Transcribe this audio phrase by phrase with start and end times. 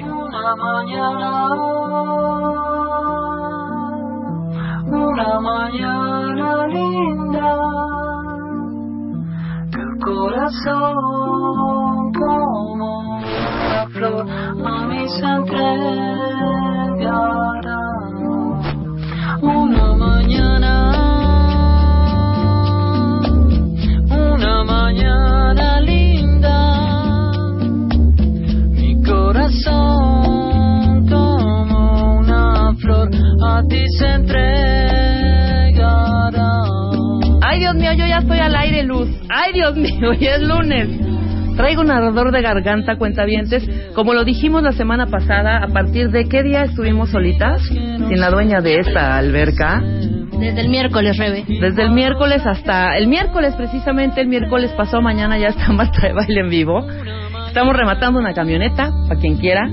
[0.00, 1.30] Una mañana,
[4.86, 7.50] una mañana linda,
[9.72, 10.94] tu corazón
[12.12, 16.54] como una flor a mí se entregará.
[19.42, 20.74] Una mañana,
[24.10, 25.23] una mañana
[39.54, 40.88] Dios mío, ya es lunes.
[41.56, 43.64] Traigo un ardor de garganta, cuentavientes.
[43.94, 47.62] Como lo dijimos la semana pasada, ¿a partir de qué día estuvimos solitas?
[47.62, 49.80] Sin la dueña de esta alberca.
[49.80, 51.44] Desde el miércoles, Rebe.
[51.46, 56.12] Desde el miércoles hasta el miércoles, precisamente el miércoles pasó, mañana ya está Marta de
[56.12, 56.84] baile en vivo.
[57.46, 59.70] Estamos rematando una camioneta, para quien quiera.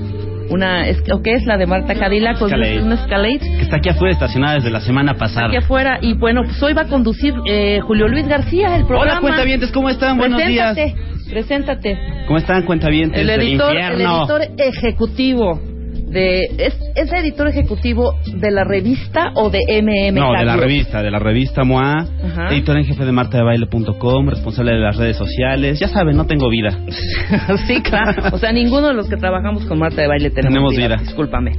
[0.52, 2.38] Una, ¿o qué es la de Marta Cadillac?
[2.38, 2.82] Con Escalade.
[2.82, 3.38] Una Escalade.
[3.38, 5.46] que está aquí afuera estacionada desde la semana pasada.
[5.46, 5.98] Aquí afuera.
[6.00, 9.12] Y bueno, pues hoy va a conducir eh, Julio Luis García el programa.
[9.12, 10.18] Hola, cuentavientes, ¿cómo están?
[10.18, 10.74] Buenos días.
[10.74, 11.98] Preséntate, preséntate.
[12.26, 15.71] ¿Cómo están, cuentavientes El editor, el editor ejecutivo
[16.12, 21.02] de es, es editor ejecutivo de la revista o de MM no, de la revista,
[21.02, 22.48] de la revista MOA, Ajá.
[22.52, 25.78] editor en jefe de martadebaile.com, responsable de las redes sociales.
[25.80, 26.78] Ya saben, no tengo vida.
[27.66, 28.24] sí, claro.
[28.32, 30.96] O sea, ninguno de los que trabajamos con Marta de Baile tenemos, Tenemos vida.
[30.96, 31.52] Discúlpame.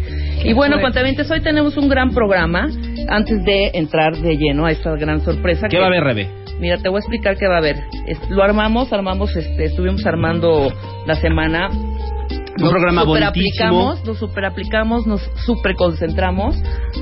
[0.44, 2.68] Y bueno, cuentavientes, hoy tenemos un gran programa.
[3.10, 5.68] Antes de entrar de lleno a esta gran sorpresa.
[5.68, 6.28] ¿Qué que- va a haber, Rebe?
[6.60, 7.78] Mira, te voy a explicar qué va a haber.
[8.30, 10.72] Lo armamos, armamos, este, estuvimos armando
[11.08, 11.70] la semana.
[12.62, 16.56] Un programa superaplicamos, Nos superaplicamos, nos superconcentramos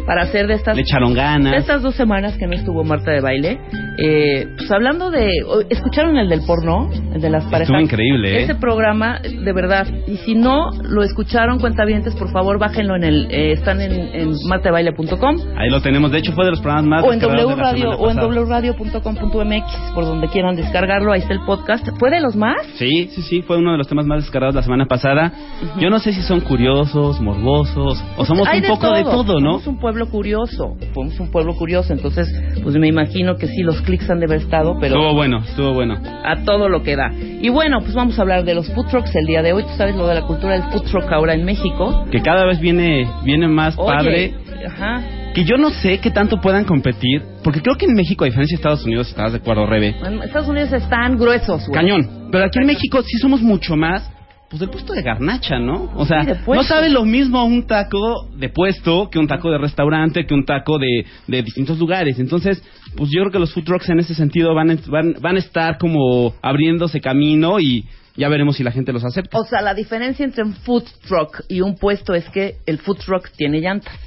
[0.05, 1.53] para hacer de estas Le echaron de ganas.
[1.55, 3.59] estas dos semanas que no estuvo Marta de baile,
[3.97, 5.29] eh, pues hablando de,
[5.69, 6.89] ¿escucharon el del porno?
[7.13, 7.63] El de las parejas.
[7.69, 8.43] Estuvo increíble, ¿eh?
[8.43, 13.27] Ese programa, de verdad, y si no lo escucharon, cuentavientes, por favor, bájenlo en el,
[13.29, 16.11] eh, están en, en martadebaile.com Ahí lo tenemos.
[16.11, 18.25] De hecho, fue de los programas más o en descargados W de la Radio semana
[18.25, 21.87] o en wradio.com.mx, por donde quieran descargarlo, ahí está el podcast.
[21.99, 22.57] ¿Fue de los más?
[22.75, 25.31] Sí, sí, sí, fue uno de los temas más descargados la semana pasada.
[25.79, 29.59] Yo no sé si son curiosos, morbosos, o somos Hay un poco de todo, ¿no?
[29.59, 32.27] Somos un pueblo curioso, somos un pueblo curioso, entonces,
[32.63, 34.95] pues me imagino que sí, los clics han de haber estado, pero...
[34.95, 35.99] Estuvo bueno, estuvo bueno.
[36.01, 37.11] a todo lo que da.
[37.13, 39.63] Y bueno, pues vamos a hablar de los food trucks el día de hoy.
[39.63, 42.05] Tú sabes lo de la cultura del food truck ahora en México.
[42.11, 44.33] Que cada vez viene, viene más Oye, padre.
[44.65, 45.01] Ajá.
[45.33, 48.55] Que yo no sé qué tanto puedan competir, porque creo que en México, a diferencia
[48.55, 51.73] de Estados Unidos, estás de acuerdo, Rebe, En Estados Unidos están gruesos, güey.
[51.73, 52.27] cañón.
[52.31, 54.11] Pero aquí en México sí somos mucho más,
[54.51, 55.89] pues del puesto de garnacha, ¿no?
[55.95, 59.57] O sea, Sí, no sabe lo mismo un taco de puesto que un taco de
[59.57, 62.19] restaurante, que un taco de, de distintos lugares.
[62.19, 62.61] Entonces,
[62.97, 65.39] pues yo creo que los food trucks en ese sentido van, a- van, van a
[65.39, 67.85] estar como abriéndose camino y
[68.17, 69.39] ya veremos si la gente los acepta.
[69.39, 72.97] O sea, la diferencia entre un food truck y un puesto es que el food
[72.97, 73.97] truck tiene llantas.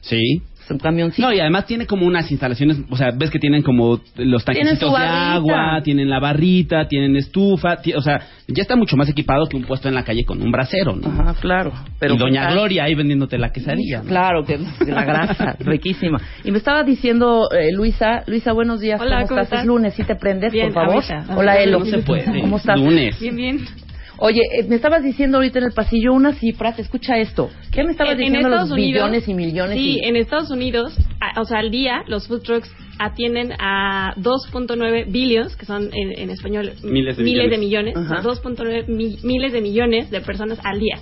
[0.00, 0.42] Sí.
[0.64, 1.26] Es un camioncito.
[1.28, 4.90] No, y además tiene como unas instalaciones, o sea, ves que tienen como los tanquecitos
[4.90, 9.46] su de agua, tienen la barrita, tienen estufa, o sea, ya está mucho más equipado
[9.46, 11.08] que un puesto en la calle con un brasero, ¿no?
[11.08, 11.72] Ajá, claro.
[11.98, 12.54] Pero y Doña ¿qué tal?
[12.54, 13.98] Gloria ahí vendiéndote la quesadilla.
[13.98, 14.08] ¿no?
[14.08, 16.20] Claro, que la grasa, riquísima.
[16.44, 19.60] Y me estaba diciendo eh, Luisa, Luisa, buenos días, Hola, ¿cómo, ¿cómo estás?
[19.60, 21.04] Es lunes, ¿sí te prendes, Bien, por favor?
[21.04, 21.36] ahorita.
[21.36, 21.80] Hola, Elo.
[21.80, 22.40] No se puede.
[22.40, 22.78] ¿Cómo estás?
[22.78, 23.20] Lunes.
[23.20, 23.83] Bien, bien.
[24.18, 27.50] Oye, eh, me estabas diciendo ahorita en el pasillo unas cifras, escucha esto.
[27.72, 29.76] ¿Qué me estabas En- en diciendo los Estados Unidos- billones y millones?
[29.76, 30.04] Sí, y...
[30.08, 35.56] en Estados Unidos, a- o sea, al día, los food trucks atienden a 2.9 billions,
[35.56, 37.58] que son en, en español Miles de de millones.
[37.58, 38.22] millones, Ajá.
[38.22, 40.98] 2.9 mi- miles de millones de personas al día.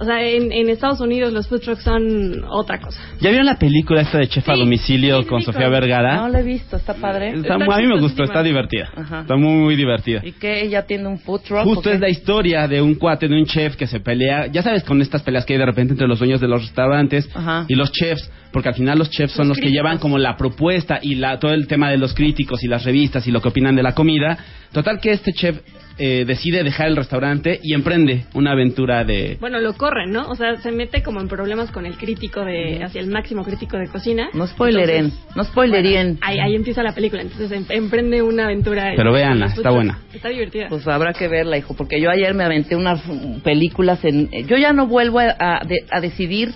[0.00, 3.00] O sea, en, en Estados Unidos los food trucks son otra cosa.
[3.20, 5.72] ¿Ya vieron la película esta de Chef a Sí, domicilio sí, con sí, Sofía con-
[5.72, 6.16] Vergara?
[6.16, 7.28] No la he visto, está padre.
[7.30, 8.88] Está Está a mí me gustó, está divertida.
[8.94, 9.20] Ajá.
[9.22, 10.20] Está muy, muy divertida.
[10.24, 11.64] ¿Y que ella tiene un food truck?
[11.64, 11.92] Justo ¿o qué?
[11.94, 15.00] es la historia de un cuate, de un chef que se pelea, ya sabes, con
[15.02, 17.64] estas peleas que hay de repente entre los dueños de los restaurantes Ajá.
[17.68, 20.36] y los chefs, porque al final los chefs son Los los, que llevan como la
[20.36, 23.48] propuesta y la, todo el tema de los críticos y las revistas y lo que
[23.48, 24.38] opinan de la comida.
[24.72, 25.60] Total que este chef
[25.98, 29.36] eh, decide dejar el restaurante y emprende una aventura de...
[29.40, 30.28] Bueno, lo corren, ¿no?
[30.28, 33.76] O sea, se mete como en problemas con el crítico de, hacia el máximo crítico
[33.76, 34.28] de cocina.
[34.34, 36.18] No spoileren, Entonces, no spoilerían.
[36.20, 38.90] Ahí, ahí empieza la película, entonces em- emprende una aventura.
[38.90, 39.98] en- Pero véanla, está buena.
[40.12, 40.68] Está divertida.
[40.68, 44.30] Pues habrá que verla, hijo, porque yo ayer me aventé unas mm, películas en...
[44.46, 46.52] Yo ya no vuelvo a, a de- a decidir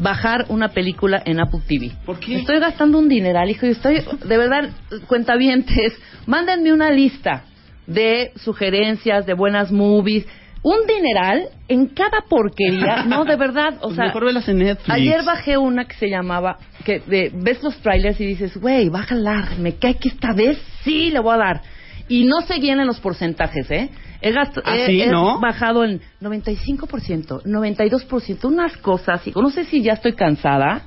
[0.00, 1.92] bajar una película en Apple TV.
[2.06, 2.36] ¿Por qué?
[2.38, 4.70] Estoy gastando un dineral, hijo, y estoy, de verdad,
[5.06, 5.92] cuentavientes,
[6.26, 7.44] mándenme una lista
[7.86, 10.26] de sugerencias, de buenas movies,
[10.62, 14.04] un dineral en cada porquería, no, de verdad, o Pues sea...
[14.06, 14.90] mejor velas en Netflix.
[14.90, 19.50] Ayer bajé una que se llamaba, que de- ves los trailers y dices, güey, bájala,
[19.58, 21.62] me cae que esta vez sí le voy a dar.
[22.08, 23.90] Y no se vienen los porcentajes, ¿eh?
[24.20, 25.02] He, gasto- ¿Ah, he- sí?
[25.02, 25.38] he ¿No?
[25.40, 30.82] bajado en 95%, 92%, unas cosas, y no sé si ya estoy cansada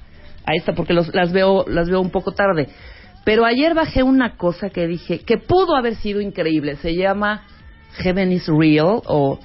[0.46, 2.68] a esta porque los- las veo las veo un poco tarde.
[3.24, 6.76] Pero ayer bajé una cosa que dije que pudo haber sido increíble.
[6.78, 7.44] Se llama
[7.98, 9.40] Heaven is Real o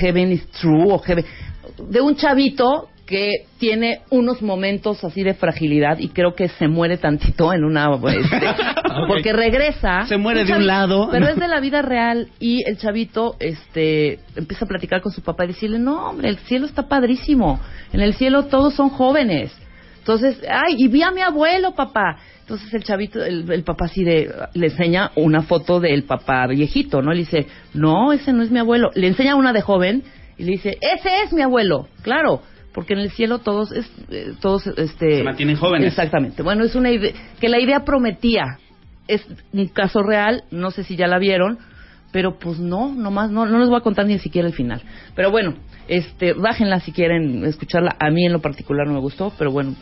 [0.00, 1.24] Heaven is True o Heaven,
[1.88, 6.96] de un chavito que tiene unos momentos así de fragilidad y creo que se muere
[6.98, 8.46] tantito en una este,
[9.06, 10.06] porque regresa.
[10.06, 11.08] Se muere de un lado.
[11.10, 15.22] pero es de la vida real y el chavito este empieza a platicar con su
[15.22, 17.60] papá y decirle no hombre el cielo está padrísimo.
[17.92, 19.56] En el cielo todos son jóvenes
[20.00, 24.02] entonces ay y vi a mi abuelo papá entonces el chavito el, el papá así
[24.02, 28.50] de le enseña una foto del papá viejito no le dice no ese no es
[28.50, 30.04] mi abuelo le enseña una de joven
[30.38, 32.42] y le dice ese es mi abuelo claro
[32.76, 35.88] porque en el cielo todos es, eh, todos este Se mantienen jóvenes.
[35.88, 38.58] exactamente bueno es una idea que la idea prometía
[39.08, 41.58] es un caso real, no sé si ya la vieron,
[42.12, 44.82] pero pues no, nomás no, no les voy a contar ni siquiera el final.
[45.14, 45.54] Pero bueno,
[45.88, 47.96] este, bájenla si quieren escucharla.
[47.98, 49.74] A mí en lo particular no me gustó, pero bueno,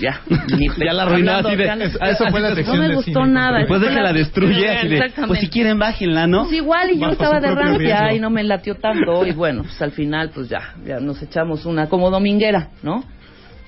[0.00, 0.20] ya.
[0.78, 3.32] Ya la así de- no- eso fue la no sección me de gustó cine.
[3.32, 3.58] nada.
[3.58, 6.44] Después de que la destruye, así de, pues si quieren, bájenla, ¿no?
[6.44, 9.62] Pues igual y yo Bajo estaba de rancia y no me latió tanto y bueno,
[9.62, 13.04] pues al final pues ya, ya nos echamos una como dominguera, ¿no?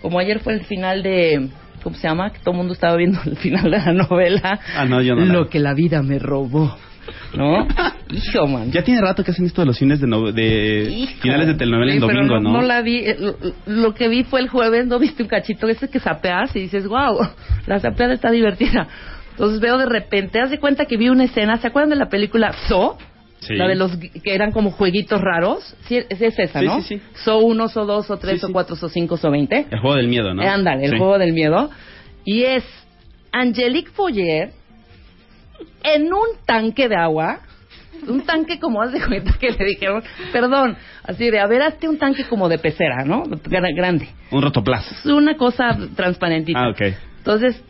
[0.03, 1.49] Como ayer fue el final de
[1.83, 2.31] ¿cómo se llama?
[2.31, 4.59] Que todo el mundo estaba viendo el final de la novela.
[4.77, 6.77] Ah, no, yo no Lo que la vida me robó.
[7.37, 7.67] ¿No?
[8.11, 8.71] Hijo, man.
[8.71, 11.21] Ya tiene rato que hacen esto de los fines de, no- de Hijo.
[11.23, 12.53] finales de telenovela en Sí, pero domingo, ¿no?
[12.53, 13.05] No la vi.
[13.19, 13.37] Lo,
[13.67, 15.69] lo que vi fue el jueves, ¿no viste un cachito?
[15.69, 17.19] Ese que sapeas y dices, wow,
[17.67, 18.87] la sapeada está divertida.
[19.33, 22.09] Entonces veo de repente, haz de cuenta que vi una escena, ¿se acuerdan de la
[22.09, 22.97] película So?
[23.41, 23.55] Sí.
[23.57, 25.77] La de los que eran como jueguitos raros.
[25.87, 26.81] Sí, es, es esa, Sí, ¿no?
[26.81, 27.03] sí, sí.
[27.25, 28.53] So 1, So 2, So 3, Sí, So sí.
[28.55, 29.67] 4, So 5, So 20.
[29.71, 30.43] El juego del miedo, ¿no?
[30.43, 31.69] Eh, ándale, el juego del miedo.
[32.25, 32.65] Y es
[33.33, 34.53] Angelique Foyer
[35.83, 37.41] en un tanque de agua.
[38.09, 40.03] Un tanque como haz de cuenta que le dijeron,
[40.33, 43.23] perdón, así de, a ver, hazte un tanque como de pecera, ¿no?
[43.25, 44.09] Gra- Grande.
[44.31, 45.07] Un rotoplas.
[45.07, 46.59] Una cosa transparentita.
[46.65, 46.83] Ah, ok.
[47.19, 47.63] Entonces,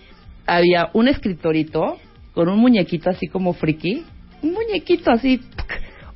[0.46, 1.98] había un escritorito
[2.32, 4.04] con un muñequito así como friki.
[4.42, 5.40] Un muñequito así.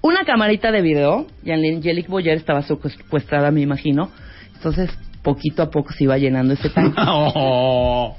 [0.01, 1.27] Una camarita de video.
[1.45, 4.11] Y Angelique Boyer estaba secuestrada, me imagino.
[4.55, 4.91] Entonces,
[5.23, 7.01] poquito a poco se iba llenando ese tanque.
[7.07, 8.17] Oh.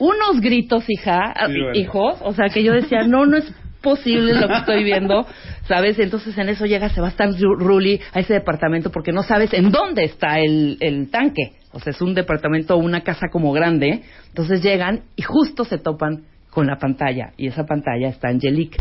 [0.00, 1.78] Unos gritos, hija, Sí, bueno.
[1.78, 2.18] hijos.
[2.22, 5.26] O sea, que yo decía, no, no es posible lo que estoy viendo,
[5.68, 5.98] ¿sabes?
[5.98, 10.04] Entonces en eso llega Sebastián Ru- Rulli a ese departamento porque no sabes en dónde
[10.04, 11.52] está el, el tanque.
[11.72, 14.02] O sea, es un departamento o una casa como grande.
[14.28, 18.76] Entonces llegan y justo se topan con la pantalla y esa pantalla está Angelique.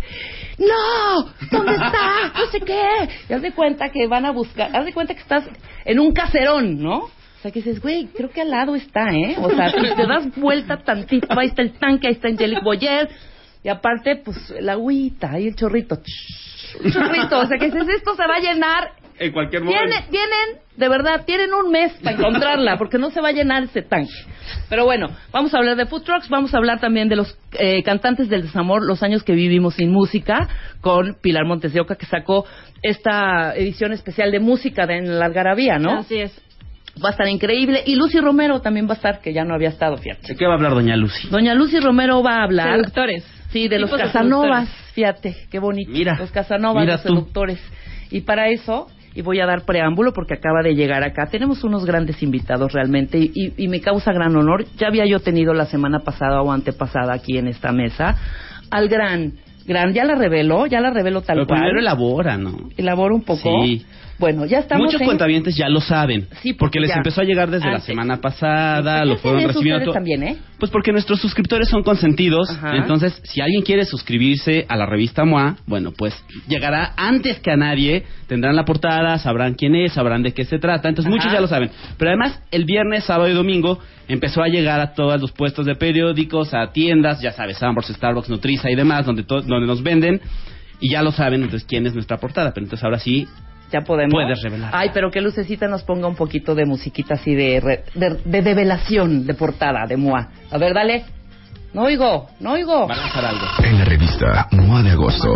[0.57, 1.31] ¡No!
[1.51, 2.33] ¿Dónde está?
[2.35, 2.81] No sé qué.
[3.29, 5.43] Y haz de cuenta que van a buscar, haz de cuenta que estás
[5.85, 7.09] en un caserón, ¿no?
[7.39, 9.37] O sea, que dices, güey, creo que al lado está, ¿eh?
[9.41, 13.07] O sea, pues te das vuelta tantito, ahí está el tanque, ahí está Angelique Boyer,
[13.63, 16.01] y aparte, pues, el agüita, ahí el chorrito.
[16.83, 18.91] Un chorrito, o sea, que dices, esto se va a llenar.
[19.17, 19.85] En cualquier momento.
[19.85, 23.63] Tiene, tienen, de verdad, tienen un mes para encontrarla, porque no se va a llenar
[23.63, 24.11] ese tanque.
[24.69, 27.83] Pero bueno, vamos a hablar de food trucks, vamos a hablar también de los eh,
[27.83, 30.49] cantantes del desamor, los años que vivimos sin música,
[30.81, 32.45] con Pilar Montes de Oca, que sacó
[32.81, 35.99] esta edición especial de música de en la Algarabía, ¿no?
[35.99, 36.48] Así es.
[37.03, 37.81] Va a estar increíble.
[37.85, 40.27] Y Lucy Romero también va a estar, que ya no había estado, fíjate.
[40.27, 41.27] ¿De qué va a hablar doña Lucy?
[41.29, 42.75] Doña Lucy Romero va a hablar.
[42.77, 43.23] Seductores.
[43.51, 45.91] Sí, de los Casanovas, fíjate, qué bonito.
[45.91, 47.09] Mira, los Casanovas, mira los tú.
[47.09, 47.59] seductores.
[48.11, 51.83] Y para eso, y voy a dar preámbulo porque acaba de llegar acá, tenemos unos
[51.85, 54.65] grandes invitados realmente y, y- y me causa gran honor.
[54.77, 58.15] Ya había yo tenido la semana pasada o antepasada aquí en esta mesa
[58.69, 59.33] al gran,
[59.65, 61.59] gran, ya la revelo, ya la revelo tal Pero cual.
[61.61, 62.69] primero elabora, ¿no?
[62.77, 63.63] Elaboro un poco.
[63.63, 63.83] Sí.
[64.19, 65.05] Bueno, ya estamos Muchos en...
[65.07, 66.27] cuentavientes ya lo saben.
[66.41, 69.43] Sí, porque porque les ya- empezó a llegar desde la semana pasada, ¿Por lo fueron
[69.47, 69.93] recibiendo.
[69.93, 70.37] también, eh?
[70.59, 72.49] Pues porque nuestros suscriptores son consentidos.
[72.51, 72.75] Ajá.
[72.75, 76.13] Entonces, si alguien quiere suscribirse a la revista MOA, bueno, pues
[76.49, 78.03] llegará antes que a nadie.
[78.27, 80.89] Tendrán la portada, sabrán quién es, sabrán de qué se trata.
[80.89, 81.15] Entonces, Ajá.
[81.17, 81.71] muchos ya lo saben.
[81.97, 85.75] Pero además, el viernes, sábado y domingo empezó a llegar a todos los puestos de
[85.75, 90.19] periódicos, a tiendas, ya sabes, Ambros, Starbucks, Nutriza y demás, donde, donde nos venden.
[90.81, 92.51] Y ya lo saben, entonces, quién es nuestra portada.
[92.53, 93.27] Pero entonces, ahora sí,
[93.71, 94.13] Ya podemos.
[94.13, 94.71] Puedes revelar.
[94.73, 98.41] Ay, pero que Lucecita nos ponga un poquito de musiquita así de, re- de, de
[98.41, 100.29] develación de portada de Moa.
[100.51, 101.05] A ver, dale.
[101.71, 102.87] No oigo, no oigo.
[102.87, 103.45] van a algo.
[103.63, 105.27] En la revista MOA de agosto,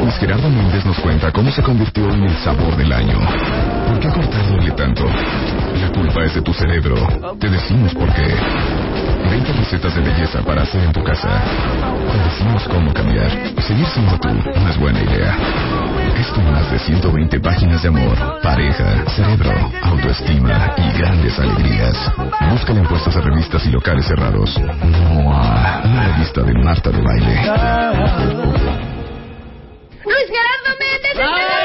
[0.00, 3.16] Luis Gerardo Méndez nos cuenta cómo se convirtió en el sabor del año.
[3.86, 5.04] ¿Por qué cortar duele tanto?
[5.06, 6.96] La culpa es de tu cerebro.
[7.38, 8.34] Te decimos por qué.
[9.30, 11.28] 20 recetas de belleza para hacer en tu casa.
[12.10, 13.30] Te decimos cómo cambiar.
[13.62, 15.36] Seguir siendo tú no es buena idea.
[16.16, 19.52] En más de 120 páginas de amor, pareja, cerebro,
[19.82, 21.96] autoestima y grandes alegrías.
[22.50, 24.58] Búscala en puestos de revistas y locales cerrados.
[24.58, 27.34] MOA, la revista de Marta de Baile.
[30.04, 31.59] Luis Gerardo Méndez.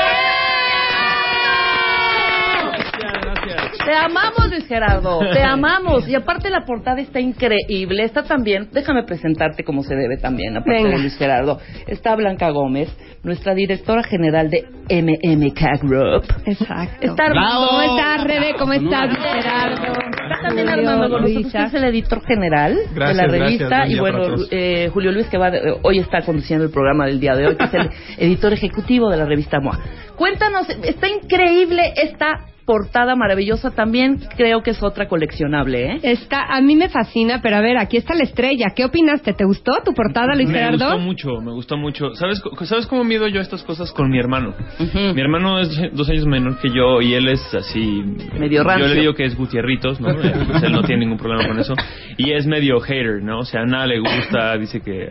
[3.85, 5.19] Te amamos, Luis Gerardo.
[5.33, 6.07] Te amamos.
[6.07, 8.03] Y aparte la portada está increíble.
[8.03, 10.89] Está también, déjame presentarte como se debe también, aparte Venga.
[10.97, 11.59] de Luis Gerardo.
[11.87, 12.89] Está Blanca Gómez,
[13.23, 16.23] nuestra directora general de MMK Group.
[16.45, 17.05] Exacto.
[17.07, 17.67] Está Armando.
[17.67, 18.53] ¿Cómo estás, Rebe?
[18.57, 19.21] ¿Cómo estás, Bien.
[19.21, 19.83] Gerardo?
[19.83, 23.87] Está también Armando con nosotros, que es el editor general de la revista.
[23.87, 27.35] Y bueno, eh, Julio Luis, que va de- hoy está conduciendo el programa del día
[27.35, 29.79] de hoy, que es el editor ejecutivo de la revista MOA.
[30.15, 33.71] Cuéntanos, está increíble esta portada maravillosa.
[33.71, 35.99] También creo que es otra coleccionable, ¿eh?
[36.03, 38.67] Está, a mí me fascina, pero a ver, aquí está la estrella.
[38.75, 39.33] ¿Qué opinaste?
[39.33, 40.85] ¿Te gustó tu portada, Luis me Gerardo?
[40.85, 42.15] gustó mucho, me gustó mucho.
[42.15, 44.53] ¿Sabes, ¿Sabes cómo mido yo estas cosas con mi hermano?
[44.93, 48.03] Mi hermano es dos años menor que yo y él es así...
[48.39, 48.87] Medio rancio.
[48.87, 50.13] Yo le digo que es Gutierritos, ¿no?
[50.15, 51.73] Pues él no tiene ningún problema con eso.
[52.17, 53.39] Y es medio hater, ¿no?
[53.39, 55.07] O sea, nada le gusta, dice que...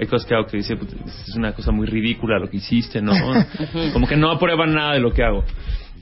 [0.00, 3.02] Hay cosas que hago que dice, "Puta, es una cosa muy ridícula lo que hiciste,
[3.02, 3.12] ¿no?
[3.92, 5.44] Como que no aprueba nada de lo que hago.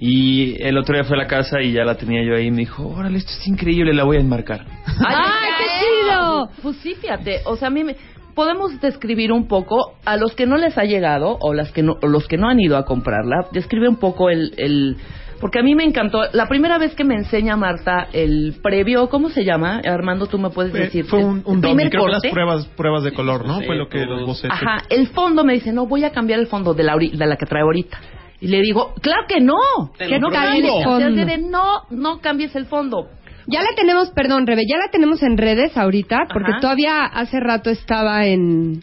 [0.04, 2.50] Y el otro día fue a la casa y ya la tenía yo ahí y
[2.50, 4.66] me dijo, órale, esto es increíble, la voy a enmarcar.
[5.06, 6.48] ¡Ay, qué chido!
[6.60, 7.94] Pues sí, fíjate, o sea, a mí me...
[8.34, 11.98] Podemos describir un poco a los que no les ha llegado o las que no,
[12.02, 13.46] o los que no han ido a comprarla.
[13.52, 14.96] Describe un poco el, el,
[15.40, 16.22] porque a mí me encantó.
[16.32, 19.82] La primera vez que me enseña Marta el previo, ¿cómo se llama?
[19.84, 21.04] Armando, tú me puedes decir.
[21.04, 22.26] fue un, un primer creo corte.
[22.26, 23.60] las pruebas, pruebas de color, ¿no?
[23.60, 24.56] Fue lo que los bocetos.
[24.56, 27.36] Ajá, el fondo me dice, no, voy a cambiar el fondo de la, de la
[27.36, 28.00] que trae ahorita.
[28.42, 29.54] Y le digo, claro que no,
[29.96, 30.68] Te que no cambies.
[30.84, 33.08] O sea, de, no, no cambies el fondo.
[33.46, 36.60] Ya la tenemos, perdón, Rebe, ya la tenemos en redes ahorita, porque Ajá.
[36.60, 38.80] todavía hace rato estaba en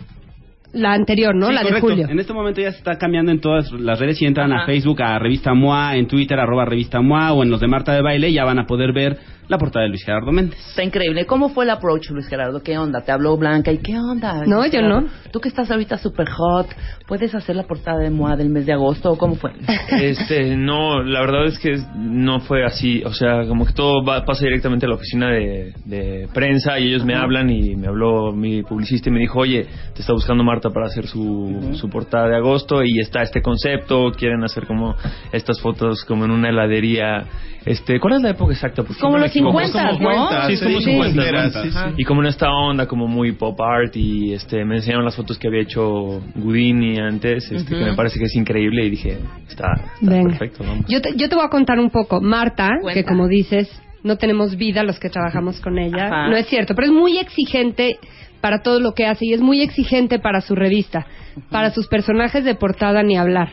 [0.71, 1.47] la anterior, ¿no?
[1.47, 1.89] Sí, la de correcto.
[1.89, 2.07] julio.
[2.09, 4.17] En este momento ya se está cambiando en todas las redes.
[4.17, 4.63] Si entran Ajá.
[4.63, 7.91] a Facebook, a Revista MOA, en Twitter, arroba Revista MOA o en los de Marta
[7.91, 9.17] de Baile, ya van a poder ver
[9.49, 10.59] la portada de Luis Gerardo Méndez.
[10.69, 11.25] Está increíble.
[11.25, 12.61] ¿Cómo fue el approach, Luis Gerardo?
[12.61, 13.01] ¿Qué onda?
[13.01, 13.71] ¿Te habló Blanca?
[13.71, 14.45] ¿Y qué onda?
[14.45, 15.01] No, Luis yo Gerardo?
[15.01, 15.07] no.
[15.31, 16.67] Tú que estás ahorita super hot,
[17.07, 19.11] ¿puedes hacer la portada de MOA del mes de agosto?
[19.11, 19.51] ¿O ¿Cómo fue?
[19.99, 23.01] Este, no, la verdad es que no fue así.
[23.03, 26.87] O sea, como que todo va, pasa directamente a la oficina de, de prensa y
[26.87, 29.65] ellos me hablan y me habló mi publicista y me dijo, oye,
[29.95, 34.11] te está buscando Marta para hacer su, su portada de agosto y está este concepto,
[34.11, 34.95] quieren hacer como
[35.31, 37.25] estas fotos como en una heladería.
[37.65, 38.83] Este, ¿Cuál es la época exacta?
[38.83, 39.31] Porque Como los.
[39.43, 40.29] 50, Como- ¿no?
[40.47, 41.61] Sí, es como Sí, 50, cincuenteras, 50.
[41.89, 42.01] sí, sí.
[42.01, 45.37] Y como en esta onda como muy pop art y este me enseñaron las fotos
[45.37, 49.17] que había hecho Houdini antes, este, que me parece que es increíble y dije,
[49.47, 50.29] está, está Venga.
[50.29, 50.85] perfecto, vamos.
[50.87, 52.21] Yo te, yo te voy a contar un poco.
[52.21, 52.99] Marta, Cuenta.
[53.01, 53.69] que como dices,
[54.03, 56.05] no tenemos vida los que trabajamos con ella.
[56.05, 56.27] Ajá.
[56.29, 57.97] No es cierto, pero es muy exigente
[58.41, 61.05] para todo lo que hace y es muy exigente para su revista.
[61.49, 63.49] Para sus personajes de portada ni hablar.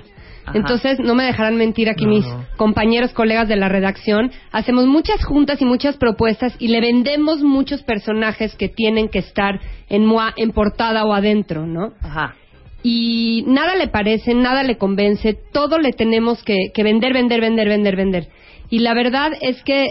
[0.47, 0.57] Ajá.
[0.57, 2.45] Entonces, no me dejarán mentir aquí No, mis no.
[2.57, 4.31] compañeros, colegas de la redacción.
[4.53, 9.61] Hacemos muchas juntas y muchas propuestas y le vendemos muchos personajes que tienen que estar
[9.88, 11.93] en MOA, en portada o adentro, ¿no?
[12.03, 12.35] Ajá.
[12.83, 17.69] y nada le parece, nada le convence, todo le tenemos que, que vender, vender, vender,
[17.69, 18.29] vender, vender.
[18.71, 19.87] Y la verdad es que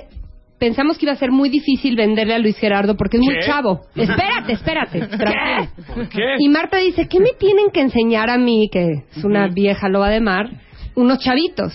[0.66, 3.82] pensamos que iba a ser muy difícil venderle a Luis Gerardo porque es muy chavo.
[3.96, 5.00] Espérate, espérate.
[5.18, 5.86] tranquilo.
[5.94, 6.36] ¿Por qué?
[6.40, 10.10] Y Marta dice, ¿qué me tienen que enseñar a mí, que es una vieja loba
[10.10, 10.50] de mar?
[10.96, 11.72] Unos chavitos.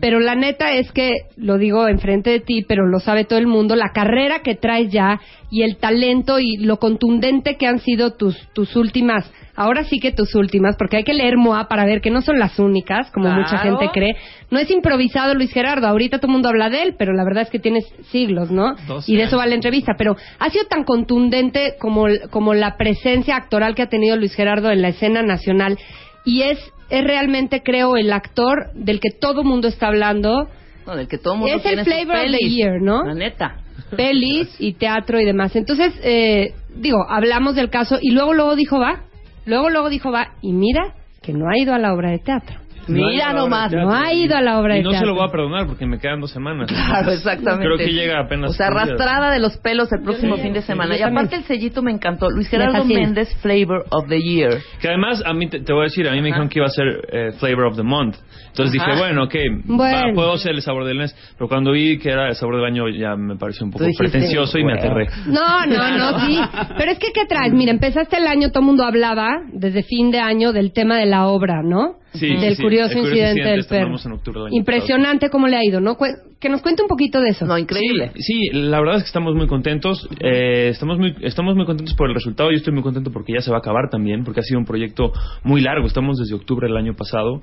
[0.00, 3.46] Pero la neta es que, lo digo enfrente de ti, pero lo sabe todo el
[3.46, 5.18] mundo, la carrera que traes ya
[5.50, 10.12] y el talento y lo contundente que han sido tus, tus últimas, ahora sí que
[10.12, 13.26] tus últimas, porque hay que leer MOA para ver que no son las únicas, como
[13.26, 13.40] Claro.
[13.42, 14.14] mucha gente cree.
[14.50, 17.42] No es improvisado Luis Gerardo, ahorita todo el mundo habla de él, pero la verdad
[17.42, 18.76] es que tienes siglos, ¿no?
[19.06, 23.36] Y de eso va la entrevista, pero ha sido tan contundente como, como la presencia
[23.36, 25.78] actoral que ha tenido Luis Gerardo en la escena nacional
[26.24, 26.58] y es,
[26.90, 30.48] es realmente, creo, el actor del que todo mundo está hablando.
[30.86, 33.04] No, del que todo el mundo Es tiene el flavor of the year, ¿no?
[33.04, 33.56] La neta.
[33.96, 35.54] Pelis y teatro y demás.
[35.56, 39.02] Entonces, eh, digo, hablamos del caso y luego, luego dijo va.
[39.46, 40.32] Luego, luego dijo va.
[40.42, 42.65] Y mira que no ha ido a la obra de teatro.
[42.88, 43.72] Mira nomás.
[43.72, 45.08] No ha ido a la obra Y de no se teatro.
[45.12, 46.68] lo voy a perdonar porque me quedan dos semanas.
[46.68, 47.64] Claro, exactamente.
[47.66, 48.50] Creo que llega apenas.
[48.50, 50.94] O sea, arrastrada de los pelos el próximo Sí, fin de sí, semana.
[50.94, 51.40] yo y aparte también.
[51.42, 52.30] el sellito me encantó.
[52.30, 52.84] Luis Me Gerardo.
[52.84, 54.58] Méndez, Flavor of the Year.
[54.80, 56.66] Que además, a mí te, te voy a decir, a mí me dijeron que iba
[56.66, 58.16] a ser eh, Flavor of the Month.
[58.48, 58.90] Entonces Ajá.
[58.92, 60.08] dije, bueno, ok, Bueno.
[60.08, 61.14] va, puedo ser el sabor del mes.
[61.36, 64.04] Pero cuando vi que era el sabor del año, ya me pareció un poco dijiste,
[64.04, 64.80] pretencioso y me bueno.
[64.88, 65.06] aterré.
[65.26, 66.38] No, no, no, sí.
[66.78, 67.52] Pero es que, ¿qué traes?
[67.52, 71.06] Mira, empezaste el año, todo el mundo hablaba, desde fin de año, del tema de
[71.06, 71.96] la obra, ¿no?
[72.18, 73.60] Sí, del sí, curioso el curioso incidente incidente del perro.
[73.76, 75.96] estrenamos en octubre del año Impresionante cómo le ha ido, ¿no?
[75.96, 76.06] Cu-
[76.38, 77.46] Que nos cuente un poquito de eso.
[77.46, 78.12] No, increíble.
[78.16, 80.06] Sí, sí, la verdad es que estamos muy contentos.
[80.20, 82.50] eh, estamos muy estamos muy contentos por el resultado.
[82.50, 84.66] Yo estoy muy contento porque ya se va a acabar también, porque ha sido un
[84.66, 85.12] proyecto
[85.44, 85.86] muy largo.
[85.86, 87.40] Estamos desde octubre del año pasado.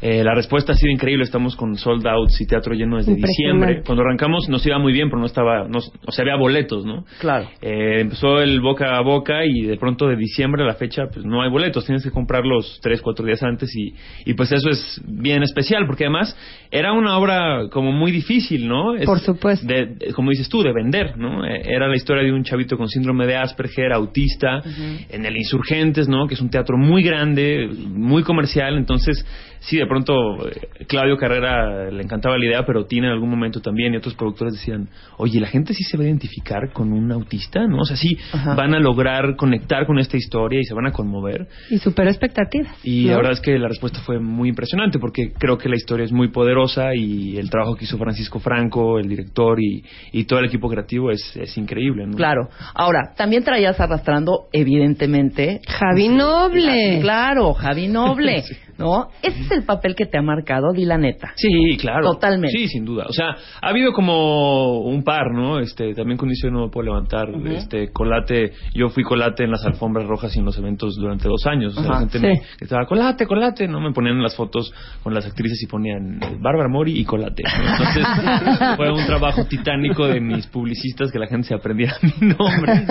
[0.00, 1.24] Eh, la respuesta ha sido increíble.
[1.24, 3.82] Estamos con sold outs y teatro lleno desde diciembre.
[3.84, 7.04] Cuando arrancamos nos iba muy bien, pero no estaba, no, o sea, había boletos, ¿no?
[7.18, 7.48] Claro.
[7.60, 11.24] Eh, empezó el boca a boca y de pronto de diciembre a la fecha pues
[11.26, 13.92] no hay boletos, tienes que comprarlos tres, cuatro días antes y,
[14.24, 16.36] y pues eso es bien especial porque además
[16.70, 18.94] era una obra como muy difícil, ¿no?
[18.96, 19.66] Es Por supuesto.
[19.66, 21.44] de- de- como dices tú, de vender, ¿no?
[21.44, 24.62] Era la historia de un chavito con síndrome de Asperger, autista,
[25.10, 26.26] en el Insurgentes, ¿no?
[26.26, 29.24] Que es un teatro muy grande, muy comercial, entonces
[29.60, 30.12] sí, de pronto
[30.48, 34.14] eh, Claudio Carrera le encantaba la idea, pero Tina en algún momento también y otros
[34.14, 37.78] productores decían, oye, la gente sí se va a identificar con un autista, ¿no?
[37.78, 38.54] O sea, sí Ajá.
[38.54, 41.46] van a lograr conectar con esta historia y se van a conmover.
[41.70, 42.74] Y superó expectativas.
[42.84, 43.10] Y ¿no?
[43.12, 46.12] la verdad es que la respuesta fue muy impresionante porque creo que la historia es
[46.12, 50.46] muy poderosa y el trabajo que hizo Francisco Franco, el director y, y todo el
[50.46, 52.16] equipo creativo es, es increíble, ¿no?
[52.16, 52.48] Claro.
[52.74, 55.60] Ahora, también traías arrastrando, evidentemente.
[55.66, 57.00] Javi Noble.
[57.00, 58.44] Claro, Javi Noble.
[58.46, 58.54] Sí.
[58.78, 59.08] ¿No?
[59.22, 61.32] Ese es el papel que te ha marcado, di la neta.
[61.36, 62.12] Sí, claro.
[62.12, 62.56] Totalmente.
[62.56, 63.06] Sí, sin duda.
[63.08, 63.30] O sea,
[63.62, 65.58] ha habido como un par, ¿no?
[65.58, 67.28] Este, también con no me puedo levantar.
[67.46, 71.46] Este, Colate, yo fui Colate en las alfombras rojas y en los eventos durante dos
[71.46, 71.76] años.
[71.76, 72.26] O sea, Ajá, la gente sí.
[72.26, 73.80] me estaba, Colate, Colate, ¿no?
[73.86, 77.42] Me ponían las fotos con las actrices y ponían eh, Bárbara Mori y Colate.
[77.42, 77.70] ¿no?
[77.70, 78.06] Entonces,
[78.76, 82.86] fue un trabajo titánico de mis publicistas que la gente se aprendiera mi nombre.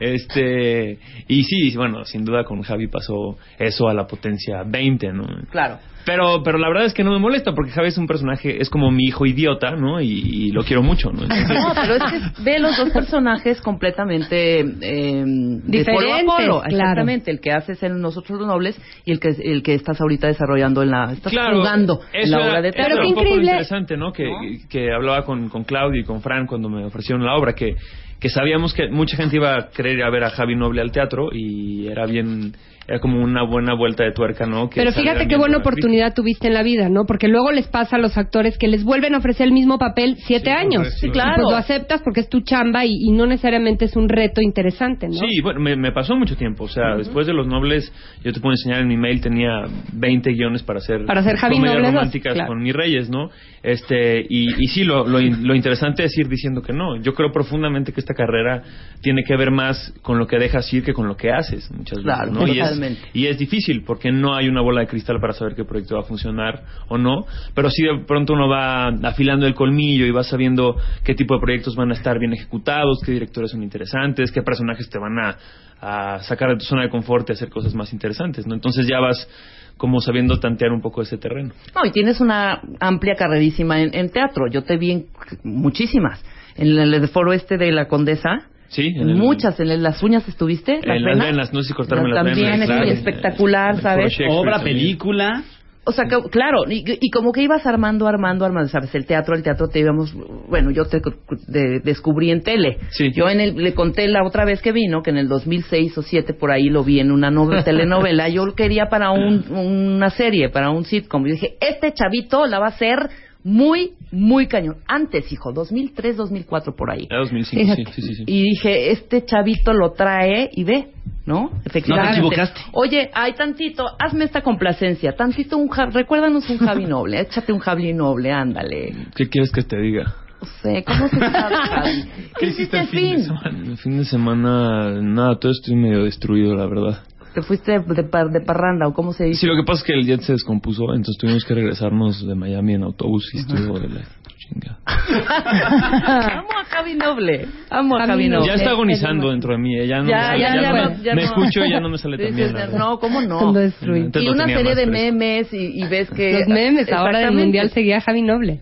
[0.00, 5.24] Este, y sí, bueno, sin duda con Javi pasó eso a la potencia 20, ¿no?
[5.50, 5.78] Claro.
[6.06, 8.70] Pero, pero la verdad es que no me molesta porque Javi es un personaje, es
[8.70, 10.00] como mi hijo idiota, ¿no?
[10.00, 11.22] Y, y lo quiero mucho, ¿no?
[11.24, 16.24] Entonces, No, pero es que ve los dos personajes completamente eh, de polo a Diferentes,
[16.24, 16.60] polo.
[16.62, 16.66] claro.
[16.68, 20.28] Exactamente, el que haces en Nosotros los Nobles y el que el que estás ahorita
[20.28, 22.94] desarrollando en la estás claro, jugando en la era- obra de teatro.
[22.94, 23.50] era qué un poco lo increíble.
[23.52, 24.12] interesante, ¿no?
[24.12, 24.30] Que,
[24.70, 27.74] que hablaba con, con Claudio y con Fran cuando me ofrecieron la obra, que,
[28.20, 30.90] que sabíamos que mucha gente iba a querer ir a ver a Javi Noble al
[30.92, 32.54] teatro y era bien,
[32.88, 34.70] era como una buena vuelta de tuerca, ¿no?
[34.70, 37.04] Que Pero fíjate qué buena oportunidad tuviste en la vida, ¿no?
[37.04, 40.16] Porque luego les pasa a los actores que les vuelven a ofrecer el mismo papel
[40.18, 40.88] siete Sí, años.
[41.00, 41.42] Sí, claro.
[41.42, 44.40] Y Pues lo aceptas porque es tu chamba y, y no necesariamente es un reto
[44.40, 45.14] interesante, ¿no?
[45.14, 46.64] Sí, bueno, me, me pasó mucho tiempo.
[46.64, 47.92] O sea, después de Los Nobles,
[48.24, 51.56] yo te puedo enseñar en mi mail, tenía 20 guiones para hacer, Para hacer Javi
[51.56, 52.48] comedias románticas claro.
[52.48, 53.28] con mis reyes, ¿no?
[53.62, 56.96] Este, y, y sí, lo, lo, lo interesante es ir diciendo que no.
[57.02, 58.62] Yo creo profundamente que esta carrera
[59.02, 61.98] tiene que ver más con lo que dejas ir que con lo que haces, muchas
[61.98, 62.46] veces, Claro, ¿no?
[62.46, 63.00] Y es, totalmente.
[63.12, 66.02] y es difícil porque no hay una bola de cristal para saber qué proyecto va
[66.02, 70.22] a funcionar o no, pero sí de pronto uno va afilando el colmillo y va
[70.22, 74.42] sabiendo qué tipo de proyectos van a estar bien ejecutados, qué directores son interesantes, qué
[74.42, 75.36] personajes te van a,
[75.80, 78.54] a sacar de tu zona de confort y hacer cosas más interesantes, ¿no?
[78.54, 79.28] Entonces ya vas
[79.76, 81.52] como sabiendo tantear un poco ese terreno.
[81.74, 84.46] No, y tienes una amplia carrerísima en, en teatro.
[84.50, 85.06] Yo te vi en
[85.42, 86.24] muchísimas.
[86.58, 88.48] En el, foro este de la Condesa.
[88.68, 89.58] Sí, en el- Muchas.
[89.60, 90.80] En las uñas estuviste.
[90.82, 92.82] En las venas, no sé si cortarme las También venas, es claro.
[92.84, 94.16] muy espectacular, ¿sabes?
[94.28, 95.42] Obra, película.
[95.88, 98.92] O sea, que- claro, y, y como que ibas armando, armando, armando, ¿sabes?
[98.96, 100.12] El teatro, el teatro te íbamos,
[100.48, 101.00] bueno, yo te
[101.46, 102.78] de- descubrí en tele.
[102.90, 103.12] Sí.
[103.12, 106.00] Yo en el, le conté la otra vez que vino, que en el 2006 o
[106.00, 108.28] 2007 por ahí lo vi en una nove- telenovela.
[108.28, 111.24] Yo lo quería para un, una serie, para un sitcom.
[111.28, 113.08] Y dije, este chavito la va a hacer
[113.46, 114.78] muy, muy cañón.
[114.88, 117.06] Antes, hijo, 2003, 2004 por ahí.
[117.08, 118.24] Era 2005, sí, sí, sí.
[118.26, 120.88] Y dije, este chavito lo trae y ve,
[121.26, 121.52] ¿no?
[121.64, 122.18] Efectivamente.
[122.18, 122.60] equivocaste.
[122.72, 127.60] Oye, hay tantito, hazme esta complacencia, tantito un, Ja- recuérdanos un Javi Noble, échate un
[127.60, 128.96] Javi Noble, ándale.
[129.14, 130.12] ¿Qué quieres que te diga?
[130.40, 132.04] No sé, ¿cómo se sabe, Javi?
[132.40, 133.24] ¿Qué hiciste el fin?
[133.70, 136.98] El fin de semana, nada, todo estoy medio destruido, la verdad.
[137.36, 139.40] ¿Te fuiste de, par- de parranda o cómo se dice?
[139.42, 142.34] Sí, lo que pasa es que el jet se descompuso, entonces tuvimos que regresarnos de
[142.34, 144.00] Miami en autobús y estuvo de la
[144.38, 144.78] Chinga.
[146.38, 147.46] Amo a Javi Noble.
[147.68, 148.46] Amo a Javi Javi Noble.
[148.46, 149.86] Ya está agonizando dentro de mí.
[149.86, 151.98] Ya no Ya, me sale, ya, ya ya no- me escucho y ya no me
[151.98, 152.54] sale tan bien.
[152.78, 153.52] no, ¿cómo no?
[153.52, 154.08] Lo destruí.
[154.14, 156.32] Y lo una serie de memes y, y ves que...
[156.40, 158.60] Los memes ahora del mundial seguía Javi Noble.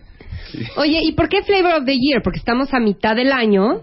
[0.75, 2.21] Oye, ¿y por qué Flavor of the Year?
[2.21, 3.81] Porque estamos a mitad del año,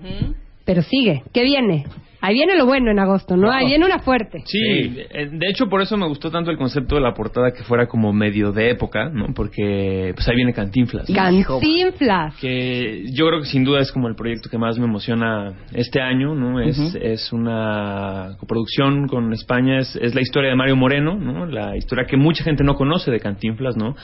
[0.67, 1.23] pero sigue.
[1.33, 1.87] ¿Qué viene?
[2.25, 3.51] Ahí viene lo bueno en agosto, ¿no?
[3.51, 4.45] Ahí viene una fuerte.
[4.47, 7.65] Sí, eh, de hecho por eso me gustó tanto el concepto de la portada que
[7.65, 9.35] fuera como medio de época, ¿no?
[9.35, 11.11] Porque pues ahí viene Cantinflas.
[11.13, 12.37] Cantinflas.
[12.41, 16.01] que yo creo que sin duda es como el proyecto que más me emociona este
[16.01, 16.61] año, ¿no?
[16.61, 21.47] Es, es una coproducción con España, es, es la historia de Mario Moreno, ¿no?
[21.47, 23.97] La historia que mucha gente no conoce de Cantinflas, ¿no?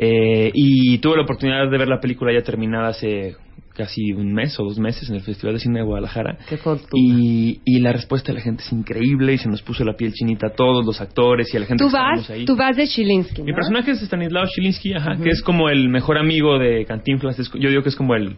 [0.00, 3.34] Eh, y tuve la oportunidad de ver la película ya terminada hace
[3.78, 6.36] casi un mes o dos meses en el Festival de Cine de Guadalajara.
[6.48, 6.58] Qué.
[6.92, 10.12] Y, y la respuesta de la gente es increíble y se nos puso la piel
[10.12, 12.44] chinita a todos los actores y a la gente Tú que vas, ahí.
[12.44, 13.54] tú vas de Chilinsky, Mi ¿no?
[13.56, 17.38] personaje es Stanislao Chilinsky, ajá, que es como el mejor amigo de Cantinflas.
[17.54, 18.36] Yo digo que es como el,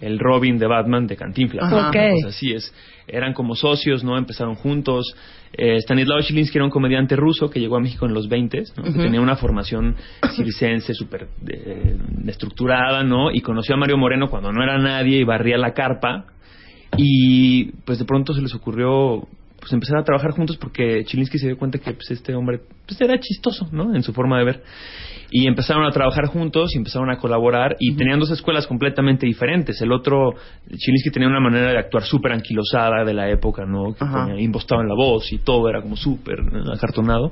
[0.00, 1.72] el Robin de Batman de Cantinflas.
[1.72, 1.90] Ajá.
[1.92, 2.72] Pues así es.
[3.06, 4.16] Eran como socios, ¿no?
[4.16, 5.14] Empezaron juntos.
[5.52, 8.84] Eh, Stanislao Chilinsky era un comediante ruso que llegó a México en los 20, ¿no?
[8.84, 9.96] Que tenía una formación
[10.36, 13.30] circense súper eh, estructurada, ¿no?
[13.30, 16.26] Y conoció a Mario Moreno cuando no era nadie y barría la carpa.
[16.96, 19.28] Y pues de pronto se les ocurrió
[19.60, 23.00] pues empezar a trabajar juntos porque Chilinsky se dio cuenta que pues este hombre pues
[23.00, 23.94] era chistoso, ¿no?
[23.94, 24.62] En su forma de ver.
[25.32, 29.80] Y empezaron a trabajar juntos y empezaron a colaborar y tenían dos escuelas completamente diferentes.
[29.80, 30.34] El otro,
[30.76, 33.94] Chilinsky tenía una manera de actuar súper anquilosada de la época, ¿no?
[33.94, 36.40] Que tenía- impostaba en la voz y todo era como súper
[36.74, 37.30] acartonado.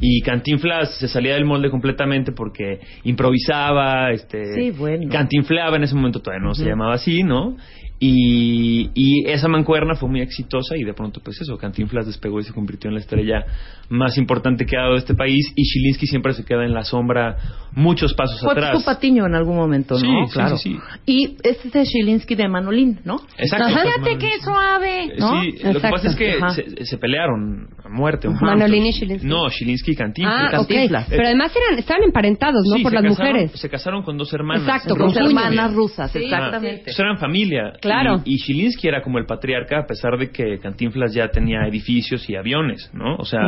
[0.00, 5.08] Y Cantinflas se salía del molde completamente porque improvisaba, este, Sí, bueno.
[5.10, 7.56] cantinfleaba en ese momento todavía no se llamaba así, ¿no?
[7.98, 12.42] Y, y esa mancuerna fue muy exitosa y de pronto pues eso, Cantinflas despegó y
[12.44, 13.44] se convirtió en la estrella
[13.88, 17.36] más importante que ha dado este país y Chilinsky siempre se queda en la sombra
[17.72, 18.72] muchos pasos Fue atrás.
[18.72, 20.00] tu patiño en algún momento, ¿no?
[20.26, 20.56] Sí, claro.
[20.58, 20.78] sí, sí.
[21.06, 23.16] Y este es de Shilinsky de Manolín, ¿no?
[23.38, 23.68] Exacto.
[23.68, 25.42] Fíjate qué suave, ¿no?
[25.42, 28.28] Sí, lo que pasa es que se, se pelearon a muerte.
[28.28, 29.26] Manolín y Chilinsky.
[29.26, 30.42] No, Chilinsky y Cantinflas.
[30.46, 30.50] Ah.
[30.50, 31.06] Cantinflas.
[31.08, 32.76] Pero además eran, estaban emparentados, ¿no?
[32.76, 33.60] Sí, Por se las casaron- mujeres.
[33.60, 34.62] Se casaron con dos hermanas.
[34.62, 36.18] Exacto, con Dos hermanas rusas, Sí.
[36.24, 36.82] exactamente.
[36.84, 37.72] Pues eran familia.
[37.86, 38.22] Claro.
[38.24, 42.28] Y, y Chilinsky era como el patriarca, a pesar de que Cantinflas ya tenía edificios
[42.28, 43.16] y aviones, ¿no?
[43.16, 43.40] O sea,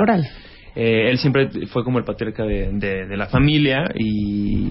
[0.74, 4.68] eh, él siempre fue como el patriarca de, de- de la familia y,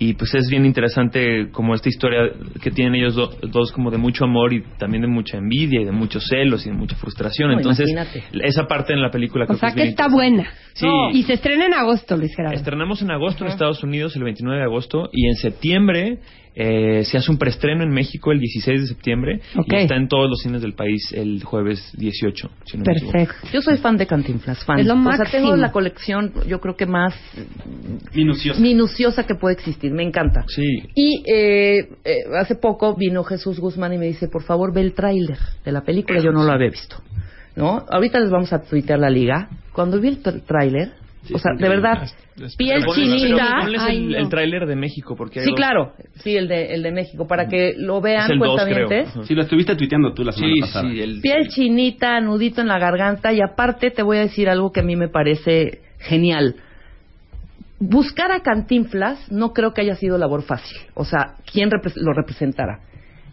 [0.00, 2.20] y pues es bien interesante como esta historia
[2.62, 5.84] que tienen ellos do- dos como de mucho amor y también de mucha envidia y
[5.84, 7.50] de muchos celos y de mucha frustración.
[7.50, 8.46] No, Entonces, imagínate.
[8.46, 10.48] esa parte en la película O creo sea que está buena.
[10.74, 10.86] Sí.
[11.14, 12.54] Y se estrena en agosto, Luis Gerardo.
[12.56, 16.18] Estrenamos en agosto en Estados Unidos, el 29 de agosto, y en septiembre
[16.54, 19.66] eh, se hace un preestreno en México el 16 de septiembre Ok.
[19.72, 22.50] y está en todos los cines del país el jueves 18.
[22.64, 23.12] si no me equivoco.
[23.12, 23.48] Perfecto.
[23.52, 24.78] Yo soy fan de Cantinflas, fan.
[24.80, 25.30] Es lo O sea, máximo.
[25.30, 27.14] tengo la colección, yo creo que más
[28.14, 28.60] Minucioso.
[28.60, 29.92] minuciosa que puede existir.
[29.92, 30.44] Me encanta.
[30.48, 30.64] Sí.
[30.94, 34.94] Y eh, eh, hace poco vino Jesús Guzmán y me dice, por favor, ve el
[34.94, 36.20] tráiler de la película.
[36.22, 36.96] Yo no lo había visto.
[37.56, 37.84] ¿No?
[37.90, 39.48] Ahorita les vamos a tuitear la liga.
[39.72, 40.42] Cuando vi el tr-
[41.32, 42.08] o sea, de verdad,
[42.56, 43.56] piel Ponles- chinita.
[43.62, 44.18] ponles el, no.
[44.18, 45.92] el tráiler de México porque hay Sí, dos- claro.
[46.16, 47.26] Sí, el de, el de México.
[47.26, 49.10] Para que lo vean, cuentavientes.
[49.24, 50.88] Sí, lo estuviste tuiteando tú la semana Sí, pasada.
[50.90, 54.72] sí, el- Piel chinita, nudito en la garganta y aparte te voy a decir algo
[54.72, 56.56] que a mí me parece genial.
[57.80, 60.76] Buscar a Cantinflas no creo que haya sido labor fácil.
[60.94, 62.80] O sea, ¿quién repre- lo representara?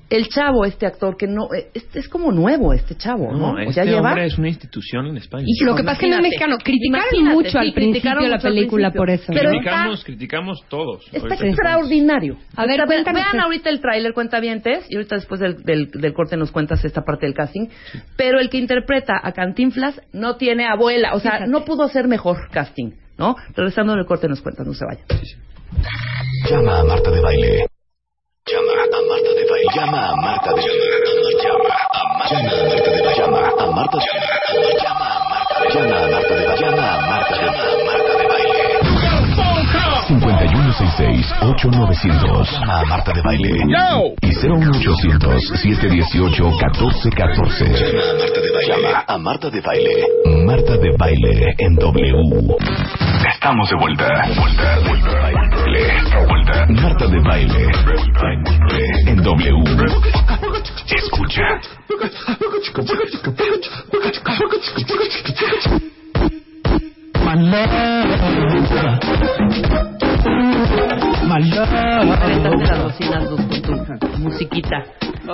[0.08, 1.48] El chavo, este actor que no...
[1.58, 3.38] eh, es como nuevo, este chavo, ¿no?
[3.40, 4.10] No, O este sea, lleva...
[4.10, 5.46] hombre es una institución en España.
[5.48, 6.58] Y Lo que pasa es que no es mexicano.
[6.64, 9.00] Criticaron mucho sí, al principio la película principio.
[9.02, 9.26] por eso.
[9.34, 11.04] Pero criticamos, está- criticamos todos.
[11.12, 12.38] Está extraordinario.
[12.56, 13.42] A ver, ve- vean eso.
[13.46, 17.26] ahorita el tráiler, cuentavientes, y ahorita después del, del, del corte nos cuentas esta parte
[17.26, 17.68] del casting.
[18.16, 21.50] Pero el que interpreta a Cantinflas no tiene abuela, o sea, Fíjate.
[21.52, 23.36] no pudo hacer mejor casting, ¿no?
[23.56, 25.06] Regresando del corte nos cuentas, no se vayan.
[26.50, 27.66] Llama a Marta de Baile.
[28.48, 29.35] Llama a Marta de Baile.
[29.74, 30.62] Llama a Marta de.
[31.42, 33.16] Llama a Marta de.
[33.18, 34.06] Llama a Marta de.
[34.84, 35.74] Llama a Marta de.
[35.74, 36.44] Llama a Marta de.
[36.62, 36.85] Llama
[40.76, 42.52] 5166-8900.
[42.52, 43.50] Llama a Marta de Baile.
[44.22, 45.88] Y 01800-718-1414.
[45.88, 46.38] Llama a
[48.18, 48.68] Marta de Baile.
[48.68, 50.06] Llama a Marta de Baile.
[50.46, 52.58] Marta de Baile en W.
[53.30, 54.08] Estamos de vuelta.
[54.36, 55.40] Vuelta, vuelta, baile.
[56.28, 56.66] Vuelta.
[56.70, 57.72] Marta de Baile.
[59.08, 59.64] En W.
[60.88, 61.60] Escucha.
[69.28, 70.05] Avéntate
[72.66, 73.42] las bocinas Luz,
[73.88, 74.84] con tu musiquita.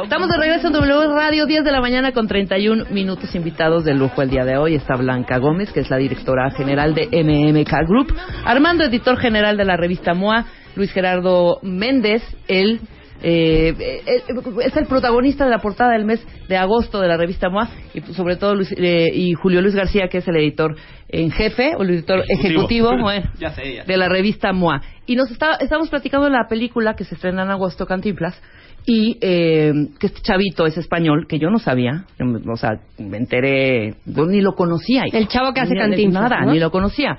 [0.04, 3.94] Estamos de regreso en W Radio, 10 de la mañana con 31 minutos invitados de
[3.94, 4.76] lujo el día de hoy.
[4.76, 8.16] Está Blanca Gómez, que es la directora general de MMK Group.
[8.46, 10.46] Armando, editor general de la revista MOA.
[10.76, 12.80] Luis Gerardo Méndez, el
[13.24, 14.24] eh, eh,
[14.66, 18.02] es el protagonista de la portada del mes de agosto de la revista MOA y
[18.02, 20.76] pues, sobre todo Luis- eh, y Julio Luis García que es el editor
[21.10, 23.92] en jefe o el editor ejecutivo, bueno, Ya sé, ya sé.
[23.92, 27.44] de la revista MOA y nos está, estamos platicando de la película que se estrena
[27.44, 28.42] en agosto Cantinflas
[28.86, 32.06] y eh, que este chavito es español que yo no sabía
[32.52, 36.46] o sea me enteré yo ni lo conocía El chavo que hace Ni- Cantinflas, nada
[36.46, 36.54] ¿no?
[36.54, 37.18] ni lo conocía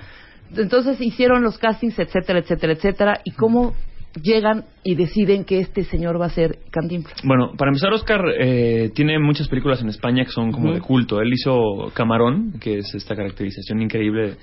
[0.57, 3.75] entonces hicieron los castings etcétera etcétera etcétera y cómo
[4.21, 8.91] llegan y deciden que este señor va a ser Cantinflas Bueno, para empezar, Oscar eh,
[8.95, 11.21] tiene muchas películas en España que son como de culto.
[11.21, 14.35] Él hizo Camarón, que es esta caracterización increíble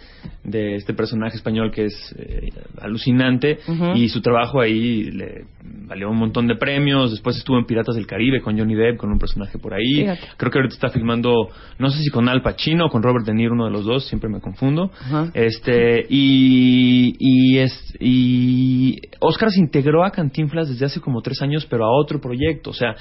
[0.43, 2.49] de este personaje español que es eh,
[2.81, 3.59] alucinante,
[3.95, 7.11] y su trabajo ahí le valió un montón de premios.
[7.11, 10.01] Después estuvo en Piratas del Caribe con Johnny Depp, con un personaje por ahí.
[10.01, 10.21] Fíjate.
[10.37, 13.33] Creo que ahorita está filmando, no sé si con Al Pacino o con Robert De
[13.33, 14.91] Niro, uno de los dos, siempre me confundo.
[15.33, 21.65] Este, y, y, es, y Oscar se integró a Cantinflas desde hace como tres años,
[21.65, 22.71] pero a otro proyecto.
[22.71, 22.95] O sea,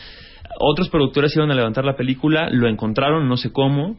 [0.61, 3.97] otros productores iban a levantar la película, lo encontraron, no sé cómo,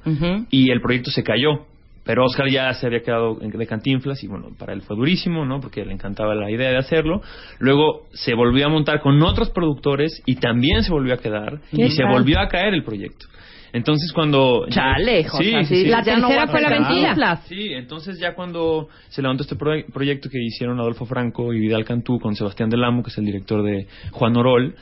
[0.49, 1.65] y el proyecto se cayó.
[2.05, 5.59] Pero Oscar ya se había quedado de Cantinflas y bueno, para él fue durísimo, ¿no?
[5.59, 7.21] Porque le encantaba la idea de hacerlo.
[7.59, 11.85] Luego se volvió a montar con otros productores y también se volvió a quedar ¿Qué
[11.85, 13.27] y se volvió a caer el proyecto.
[13.73, 14.65] Entonces cuando...
[14.69, 15.85] Chale, Sí, José, sí, sí.
[15.87, 16.69] La ya tercera fue la.
[16.69, 17.45] Cantinflas.
[17.47, 21.85] Sí, entonces ya cuando se levantó este proye- proyecto que hicieron Adolfo Franco y Vidal
[21.85, 24.75] Cantú con Sebastián Del Amo, que es el director de Juan Orol,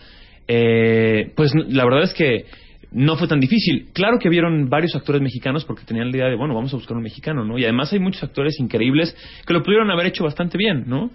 [0.47, 2.45] eh, pues la verdad es que
[2.91, 3.89] no fue tan difícil.
[3.93, 6.95] Claro que vieron varios actores mexicanos porque tenían la idea de, bueno, vamos a buscar
[6.95, 7.57] un mexicano, ¿no?
[7.57, 11.11] Y además hay muchos actores increíbles que lo pudieron haber hecho bastante bien, ¿no?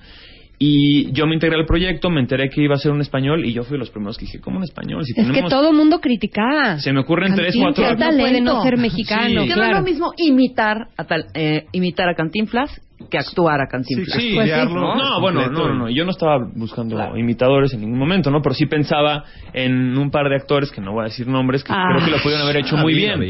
[0.64, 3.52] Y yo me integré al proyecto, me enteré que iba a ser un español y
[3.52, 5.04] yo fui de los primeros que dije, ¿cómo un español?
[5.04, 6.78] Si Es que tenemos- todo el mundo criticaba.
[6.78, 7.82] Se me ocurren tres, cuatro...
[7.82, 9.48] Cantinflas no puede no ser mexicano, Sí.
[9.48, 14.16] No es lo mismo imitar a, tal, eh, imitar a Cantinflas que actuar a Cantinflas.
[14.22, 14.72] Sí, Pues sí.
[14.72, 14.94] ¿no?
[14.94, 15.90] No, bueno, no, no, no.
[15.90, 17.16] Yo no estaba buscando Claro.
[17.18, 18.40] imitadores en ningún momento, ¿no?
[18.40, 21.72] Pero sí pensaba en un par de actores, que no voy a decir nombres, que
[21.74, 21.86] Ah.
[21.92, 23.20] creo que lo pudieron haber hecho Ah, muy bien.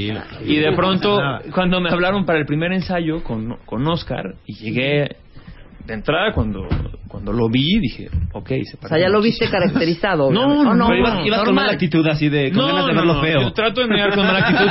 [0.47, 1.19] Y de pronto,
[1.55, 5.17] cuando me hablaron para el primer ensayo con, con Oscar, y llegué
[5.87, 6.67] de entrada, cuando,
[7.09, 10.31] cuando lo vi, dije, ok, se O sea, ya lo viste caracterizado.
[10.31, 10.65] No, obviamente.
[10.65, 13.21] no, Oh, no, Pero ibas, ibas con mala actitud así de, con ganas de verlo
[13.21, 13.41] feo.
[13.43, 14.71] Yo trato de negar con mala actitud,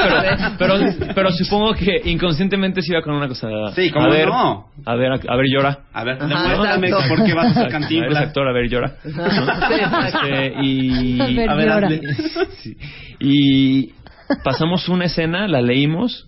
[0.58, 3.48] pero, pero, pero supongo que inconscientemente se iba con una cosa.
[3.76, 4.68] Sí, ¿cómo a ver, no?
[4.86, 5.80] A ver, a ver, llora.
[5.94, 7.16] A ver, Ajá, demuéstrame exacto.
[7.16, 8.24] por qué vas a ser Cantinflas.
[8.28, 8.96] actor, a ver, llora.
[9.04, 11.90] Este, y, A ver, A ver, llora.
[12.62, 12.78] Sí.
[13.20, 13.94] y
[14.44, 16.28] pasamos una escena, la leímos,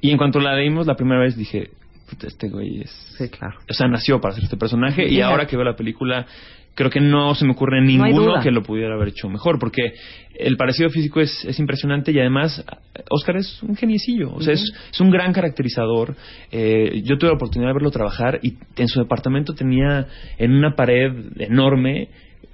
[0.00, 1.70] y en cuanto la leímos la primera vez dije,
[2.12, 2.90] "Puta, este güey es...
[3.16, 3.58] Sí, claro.
[3.70, 6.26] O sea, nació para ser este personaje, y ahora que veo la película,
[6.74, 9.94] creo que no se me ocurre ninguno que lo pudiera haber hecho mejor, porque
[10.34, 12.62] el parecido físico es, es impresionante y además
[13.08, 16.14] Oscar es un geniecillo, o sea, es, es un gran caracterizador.
[16.50, 20.74] Eh, yo tuve la oportunidad de verlo trabajar y en su departamento tenía en una
[20.74, 22.08] pared enorme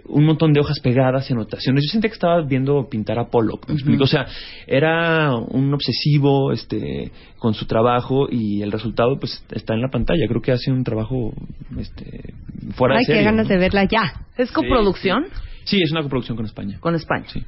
[0.09, 1.85] un montón de hojas pegadas y anotaciones.
[1.85, 4.05] Yo sentía que estaba viendo pintar a Pollock, ¿me explico?
[4.05, 4.27] O sea,
[4.67, 10.27] era un obsesivo este, con su trabajo y el resultado pues está en la pantalla.
[10.29, 11.33] Creo que hace un trabajo
[11.79, 12.35] este,
[12.75, 13.21] fuera Ay, de serie.
[13.21, 13.53] qué ganas ¿no?
[13.55, 14.13] de verla ya.
[14.37, 15.27] ¿Es coproducción
[15.65, 16.79] Sí, es una coproducción con España.
[16.81, 17.27] con España?
[17.31, 17.43] Sí.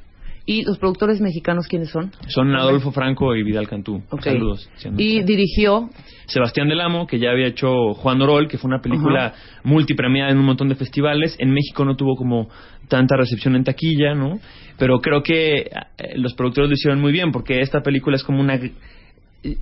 [0.45, 2.11] ¿Y los productores mexicanos quiénes son?
[2.27, 4.01] Son Adolfo Franco y Vidal Cantú.
[4.21, 4.69] Saludos.
[4.97, 5.89] Y dirigió
[6.25, 10.39] Sebastián Del Amo, que ya había hecho Juan Orol, que fue una película multipremiada en
[10.39, 11.35] un montón de festivales.
[11.39, 12.49] En México no tuvo como
[12.87, 14.39] tanta recepción en taquilla, ¿no?
[14.77, 15.69] Pero creo que eh,
[16.15, 18.59] los productores lo hicieron muy bien, porque esta película es como una...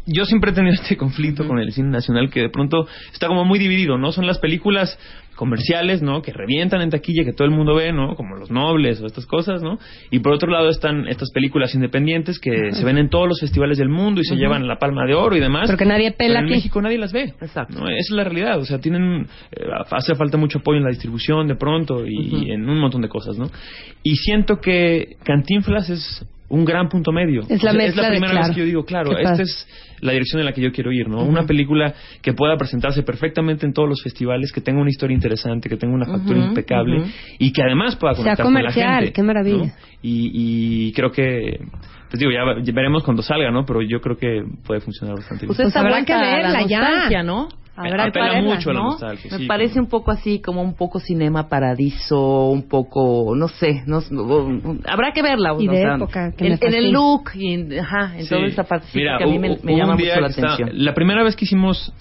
[0.05, 3.45] Yo siempre he tenido este conflicto con el cine nacional que de pronto está como
[3.45, 4.11] muy dividido, ¿no?
[4.11, 4.99] Son las películas
[5.35, 6.21] comerciales, ¿no?
[6.21, 8.13] Que revientan en taquilla, que todo el mundo ve, ¿no?
[8.15, 9.79] Como Los Nobles o estas cosas, ¿no?
[10.11, 13.77] Y por otro lado están estas películas independientes que se ven en todos los festivales
[13.77, 15.67] del mundo y se llevan la palma de oro y demás.
[15.67, 16.53] Pero que nadie pela Pero en aquí.
[16.55, 17.33] México nadie las ve.
[17.39, 17.79] Exacto.
[17.79, 17.87] ¿no?
[17.87, 18.59] Esa es la realidad.
[18.59, 19.27] O sea, tienen.
[19.53, 23.01] eh, hace falta mucho apoyo en la distribución de pronto y, y en un montón
[23.01, 23.49] de cosas, ¿no?
[24.03, 27.41] Y siento que Cantinflas es un gran punto medio.
[27.47, 28.47] Es la O sea, mezcla de- primera claro.
[28.47, 29.67] vez que yo digo, claro, esta es
[30.01, 31.23] la dirección en la que yo quiero ir, ¿no?
[31.23, 35.69] Una película que pueda presentarse perfectamente en todos los festivales, que tenga una historia interesante,
[35.69, 37.09] que tenga una factura Ujú, impecable ujú.
[37.37, 39.13] y que además pueda Sea conectar con la comercial, gente.
[39.13, 39.57] qué maravilla.
[39.65, 39.71] ¿no?
[40.01, 40.31] Y,
[40.87, 41.59] y creo que,
[42.09, 43.65] pues digo, ya, veremos cuando salga, ¿no?
[43.65, 45.55] Pero yo creo que puede funcionar bastante bien.
[45.55, 46.61] Pues, Pues habrá que verla la
[47.09, 47.23] ya.
[47.23, 47.49] ¿no?
[47.87, 48.85] Habrá Apela mucho a la ¿no?
[48.91, 53.47] nostalgia, Me sí, parece un poco así, como un poco cinema paradiso, un poco, no
[53.47, 55.55] sé, no, no- habrá que verla.
[55.59, 58.29] Y o de sea, época, que en, el look y en, ajá, en Sí.
[58.29, 60.69] toda esa parte Mira, que a mí me, me llama un mucho día la atención.
[60.73, 61.93] la primera vez que hicimos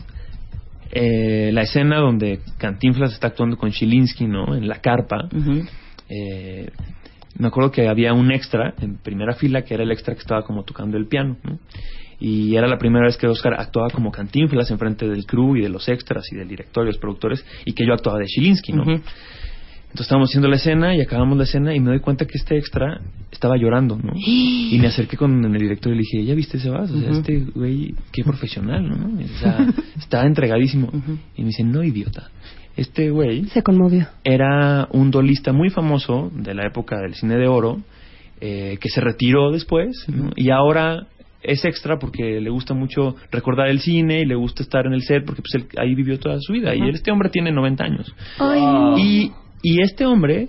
[0.91, 4.55] eh, la escena donde Cantinflas está actuando con Chilinsky, ¿no?
[4.55, 5.29] En la carpa.
[6.09, 6.71] Eh,
[7.39, 10.43] me acuerdo que había un extra en primera fila que era el extra que estaba
[10.43, 11.37] como tocando el piano.
[11.45, 11.59] ¿no?
[12.21, 15.69] Y era la primera vez que Oscar actuaba como Cantinflas enfrente del crew y de
[15.69, 18.83] los extras y del director y los productores y que yo actuaba de Chilinsky, ¿no?
[18.83, 22.59] Entonces estábamos haciendo la escena y acabamos la escena y me doy cuenta que este
[22.59, 23.01] extra
[23.33, 24.13] estaba llorando, ¿no?
[24.17, 26.91] Y me acerqué con el director y le dije, ¿ya viste ese vas?
[26.91, 29.25] O sea, este güey, qué profesional, ¿no?
[29.25, 30.91] O sea, está entregadísimo.
[31.37, 32.31] Y me dice, no, idiota.
[32.77, 34.07] Este güey Se conmovió.
[34.25, 37.81] era un dolista muy famoso de la época del cine de oro,
[38.41, 40.31] eh, que se retiró después, ¿no?
[40.37, 41.09] y ahora
[41.43, 45.03] es extra porque le gusta mucho recordar el cine y le gusta estar en el
[45.03, 46.75] set porque pues él ahí vivió toda su vida.
[46.75, 48.15] Y este hombre tiene 90 años.
[48.99, 50.47] Y, y este hombre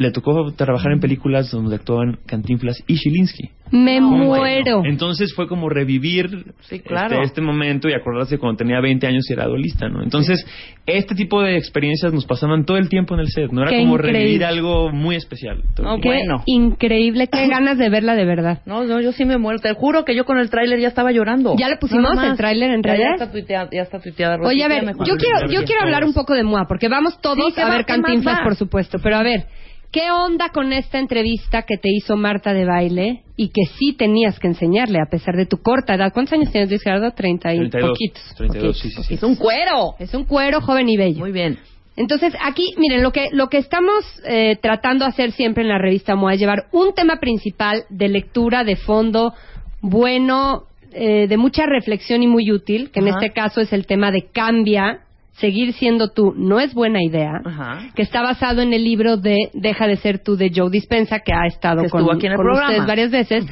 [0.00, 3.50] le tocó trabajar en películas donde actuaban Cantinflas y Shilinsky.
[3.70, 4.82] Me muero.
[4.84, 7.16] Entonces fue como revivir Sí, claro.
[7.16, 10.02] este, este momento y acordarse cuando tenía 20 años y era adolista, ¿no?
[10.02, 10.44] Entonces,
[10.86, 13.60] este tipo de experiencias nos pasaban todo el tiempo en el set, ¿no?
[13.62, 14.18] Era Qué como increíble.
[14.20, 15.62] revivir algo muy especial.
[15.80, 16.42] No, Qué bueno.
[16.46, 18.62] increíble, qué ganas de verla de verdad.
[18.66, 19.58] No, no, yo sí me muero.
[19.60, 21.54] Te juro que yo con el tráiler ya estaba llorando.
[21.58, 23.06] ¿Ya le pusimos el tráiler en Ya, redes?
[23.06, 23.68] Ya está tuiteada.
[23.70, 26.42] Ya está tuiteada Rosy, Oye, a ver, yo quiero, yo quiero hablar un poco de
[26.42, 28.98] MOA, porque vamos todos Sí, ¿qué a va- ver Cantinflas, por supuesto.
[29.00, 29.44] Pero a ver,
[29.90, 34.38] ¿qué onda con esta entrevista que te hizo Marta de baile y que sí tenías
[34.38, 36.12] que enseñarle a pesar de tu corta edad?
[36.12, 37.10] ¿Cuántos años tienes, Luis Gerardo?
[37.12, 37.90] Treinta y 32.
[37.90, 38.34] poquitos.
[38.36, 39.14] 32, Poquitos, sí, sí, sí.
[39.14, 39.94] Es un cuero.
[39.98, 41.20] Es un cuero joven y bello.
[41.20, 41.58] Muy bien.
[41.96, 45.78] Entonces, aquí, miren, lo que, lo que estamos eh, tratando de hacer siempre en la
[45.78, 49.34] revista MOA es llevar un tema principal de lectura, de fondo,
[49.82, 54.10] bueno, eh, de mucha reflexión y muy útil, que en este caso es el tema
[54.12, 55.00] de cambia,
[55.40, 57.88] seguir siendo tú no es buena idea, Ajá.
[57.94, 61.32] que está basado en el libro de Deja de ser tú de Joe Dispensa, que
[61.32, 62.68] ha estado Que con, aquí en el con programa.
[62.70, 63.46] ustedes varias veces,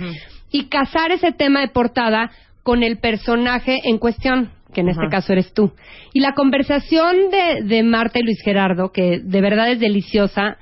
[0.51, 2.31] y casar ese tema de portada
[2.63, 5.73] con el personaje en cuestión, que en este caso eres tú.
[6.13, 10.59] Y la conversación de, de Marta y Luis Gerardo, que de verdad es deliciosa,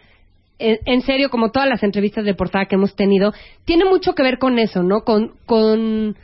[0.59, 3.33] en, en serio, como todas las entrevistas de portada que hemos tenido,
[3.65, 5.01] tiene mucho que ver con eso, ¿no?
[5.01, 6.17] Con, con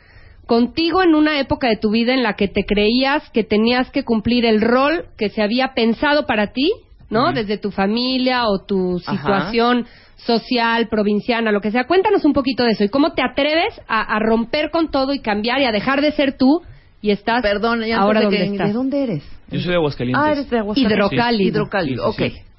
[0.45, 4.03] contigo en una época de tu vida en la que te creías que tenías que
[4.03, 6.71] cumplir el rol que se había pensado para ti,
[7.09, 7.31] ¿no?
[7.31, 9.15] Desde tu familia o tu Ajá.
[9.17, 9.85] situación
[10.17, 11.85] social, provinciana, lo que sea.
[11.85, 15.19] Cuéntanos un poquito de eso y cómo te atreves a, a romper con todo y
[15.19, 16.61] cambiar y a dejar de ser tú
[17.01, 18.67] y estás Perdón, ya ahora donde que- estás.
[18.67, 19.23] ¿De dónde eres?
[19.51, 20.23] Yo soy de Aguascalientes.
[20.25, 20.97] Ah, eres de Aguascalientes.
[20.97, 21.49] Hidrocálido.
[21.49, 22.52] Hidrocálido, Sí, sí, ok.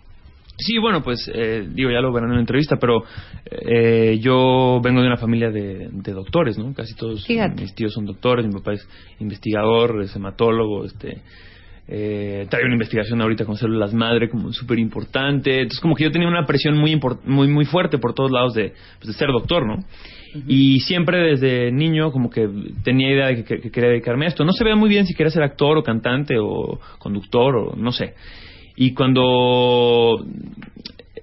[0.59, 0.79] Sí.
[0.79, 3.03] Bueno, pues eh, digo, ya lo verán en la entrevista, pero
[3.51, 6.73] eh, yo vengo de una familia de, de doctores, ¿no?
[6.75, 7.61] Casi todos Fíjate.
[7.63, 8.89] mis tíos son doctores, mi papá es
[9.21, 11.23] investigador, es hematólogo, este...
[11.87, 16.11] Eh, trae una investigación ahorita con células madre como súper importante entonces como que yo
[16.11, 19.67] tenía una presión muy muy muy fuerte por todos lados de, pues, de ser doctor
[19.67, 19.85] no
[20.49, 22.49] y siempre desde niño como que
[22.83, 25.05] tenía idea de que, que- que quería dedicarme a esto no se veía muy bien
[25.07, 28.15] si quería ser actor o cantante o conductor o no sé
[28.77, 30.25] y cuando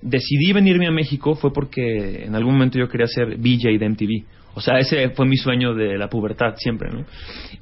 [0.02, 4.24] decidí venirme a México fue porque en algún momento yo quería ser VJ de MTV.
[4.54, 7.06] O sea, ese fue mi sueño de la pubertad siempre, ¿no?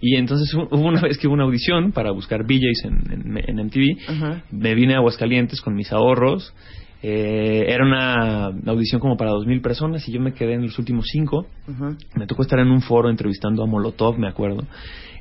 [0.01, 3.43] Y entonces hu- hubo una vez que hubo una audición para buscar VJs en, en-
[3.59, 3.97] en MTV.
[4.51, 6.51] Me vine a Aguascalientes con mis ahorros.
[7.03, 10.79] Eh, era una audición como para dos mil personas y yo me quedé en los
[10.79, 11.45] últimos cinco.
[11.67, 11.95] Ajá.
[12.15, 14.63] Me tocó estar en un foro entrevistando a Molotov, me acuerdo.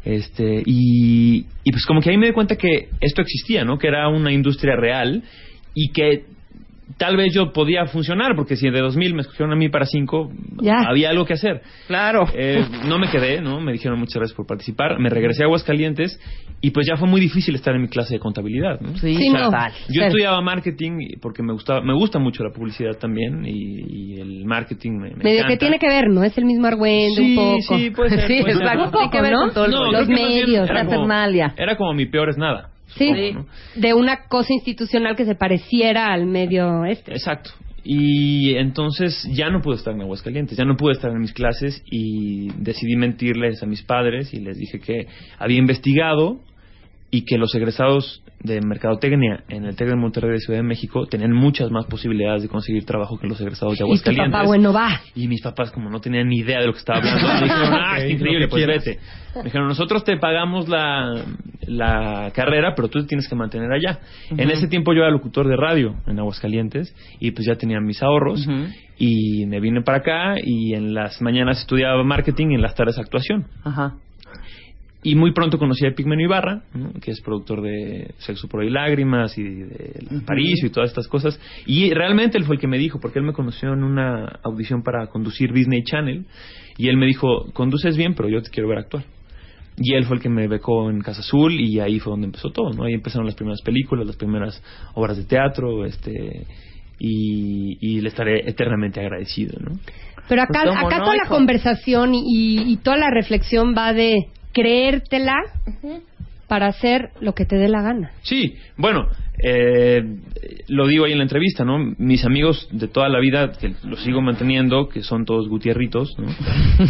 [0.09, 3.79] Este, y, y pues como que ahí me di cuenta que esto existía, ¿no?
[3.79, 5.23] Que era una industria real
[5.75, 6.25] y que
[6.96, 10.31] tal vez yo podía funcionar, porque si de 2000 me escogieron a mí para 5,
[10.62, 10.81] Ya.
[10.88, 11.61] había algo que hacer.
[11.87, 12.24] Claro.
[12.35, 13.61] Eh, no me quedé, ¿no?
[13.61, 14.98] Me dijeron muchas gracias por participar.
[14.98, 16.18] Me regresé a Aguascalientes
[16.61, 18.96] y pues ya fue muy difícil estar en mi clase de contabilidad, ¿no?
[18.96, 19.44] Sí, Sí, no.
[19.44, 19.72] total.
[19.90, 24.44] Yo estudiaba marketing porque me gustaba, me gusta mucho la publicidad también y, y el
[24.46, 25.48] marketing me, me Medio encanta.
[25.48, 26.24] que tiene que ver, ¿no?
[26.24, 27.79] Es el mismo argüende Sí, un poco.
[27.79, 28.68] sí, puede ser, Sí, puede ser.
[28.90, 29.40] Tiene que ver ¿no?
[29.40, 31.12] con todo No, los bien medios, la como-.
[31.57, 32.70] Era como mi peor es nada.
[32.96, 33.81] Sí, supongo, ¿no?
[33.81, 37.12] de una cosa institucional que se pareciera al medio este.
[37.12, 37.51] Exacto.
[37.85, 41.83] Y entonces ya no pude estar en Aguascalientes, ya no pude estar en mis clases
[41.87, 45.07] y decidí mentirles a mis padres y les dije que
[45.38, 46.40] había investigado
[47.11, 51.07] y que los egresados de mercadotecnia en el TEC de Monterrey de Ciudad de México
[51.07, 54.33] tenían muchas más posibilidades de conseguir trabajo que los egresados de Y tu Aguascalientes.
[54.33, 55.01] papá, bueno, va.
[55.14, 57.74] Y mis papás, como no tenían ni idea de lo que estaba hablando, me dijeron,
[57.85, 58.85] ah, es increíble, pues quieras.
[58.85, 59.01] vete.
[59.37, 61.22] Me dijeron, nosotros te pagamos la,
[61.66, 63.98] la carrera, pero tú te tienes que mantener allá.
[64.31, 68.03] En ese tiempo yo era locutor de radio en Aguascalientes y pues ya tenía mis
[68.03, 68.46] ahorros
[68.98, 72.98] y me vine para acá y en las mañanas estudiaba marketing y en las tardes
[72.98, 73.46] actuación.
[73.64, 73.94] Ajá.
[75.01, 76.93] Y muy pronto conocí a Pigmeno Ibarra, ¿no?
[77.01, 80.23] que es productor de Sexo, por y Lágrimas y de.
[80.27, 81.39] París y todas estas cosas.
[81.67, 84.83] Y realmente él fue el que me dijo, porque él me conoció en una audición
[84.83, 86.27] para conducir Disney Channel.
[86.77, 89.05] Y él me dijo, conduces bien, pero yo te quiero ver actuar.
[89.77, 92.51] Y él fue el que me becó en Casa Azul y ahí fue donde empezó
[92.51, 92.83] todo, ¿no?
[92.83, 94.61] Ahí empezaron las primeras películas, las primeras
[94.94, 96.46] obras de teatro, este...
[97.01, 99.79] Y, y le estaré eternamente agradecido, ¿no?
[100.29, 103.92] Pero acá, Pues, ¿cómo acá no, toda la conversación y, y toda la reflexión va
[103.92, 105.37] de creértela
[106.46, 108.13] para hacer lo que te dé la gana.
[108.23, 109.09] Sí, bueno,
[109.43, 110.03] eh,
[110.69, 111.79] lo digo ahí en la entrevista, ¿no?
[111.99, 116.27] Mis amigos de toda la vida, que los sigo manteniendo, que son todos gutierritos, ¿no?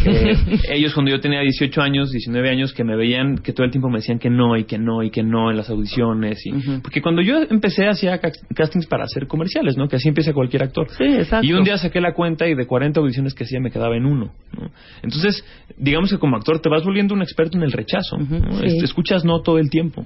[0.05, 0.35] Eh,
[0.71, 3.89] ellos cuando yo tenía 18 años, 19 años, que me veían, que todo el tiempo
[3.89, 6.45] me decían que no, y que no, y que no en las audiciones.
[6.47, 9.89] Y, Porque cuando yo empecé, hacía ca- castings para hacer comerciales, ¿no?
[9.89, 10.89] Que así empieza cualquier actor.
[10.97, 11.47] Sí, exacto.
[11.47, 14.05] Y un día saqué la cuenta y de 40 audiciones que hacía me quedaba en
[14.07, 14.31] uno.
[14.59, 14.71] ¿no?
[15.03, 15.43] Entonces,
[15.77, 18.19] digamos que como actor te vas volviendo un experto en el rechazo.
[18.19, 18.59] ¿no?
[18.61, 18.79] Sí.
[18.83, 20.05] Escuchas no todo el tiempo.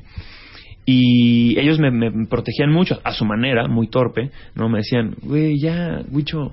[0.85, 4.69] Y ellos me, me protegían mucho, a su manera, muy torpe, ¿no?
[4.69, 6.53] Me decían, güey, ya, Wicho,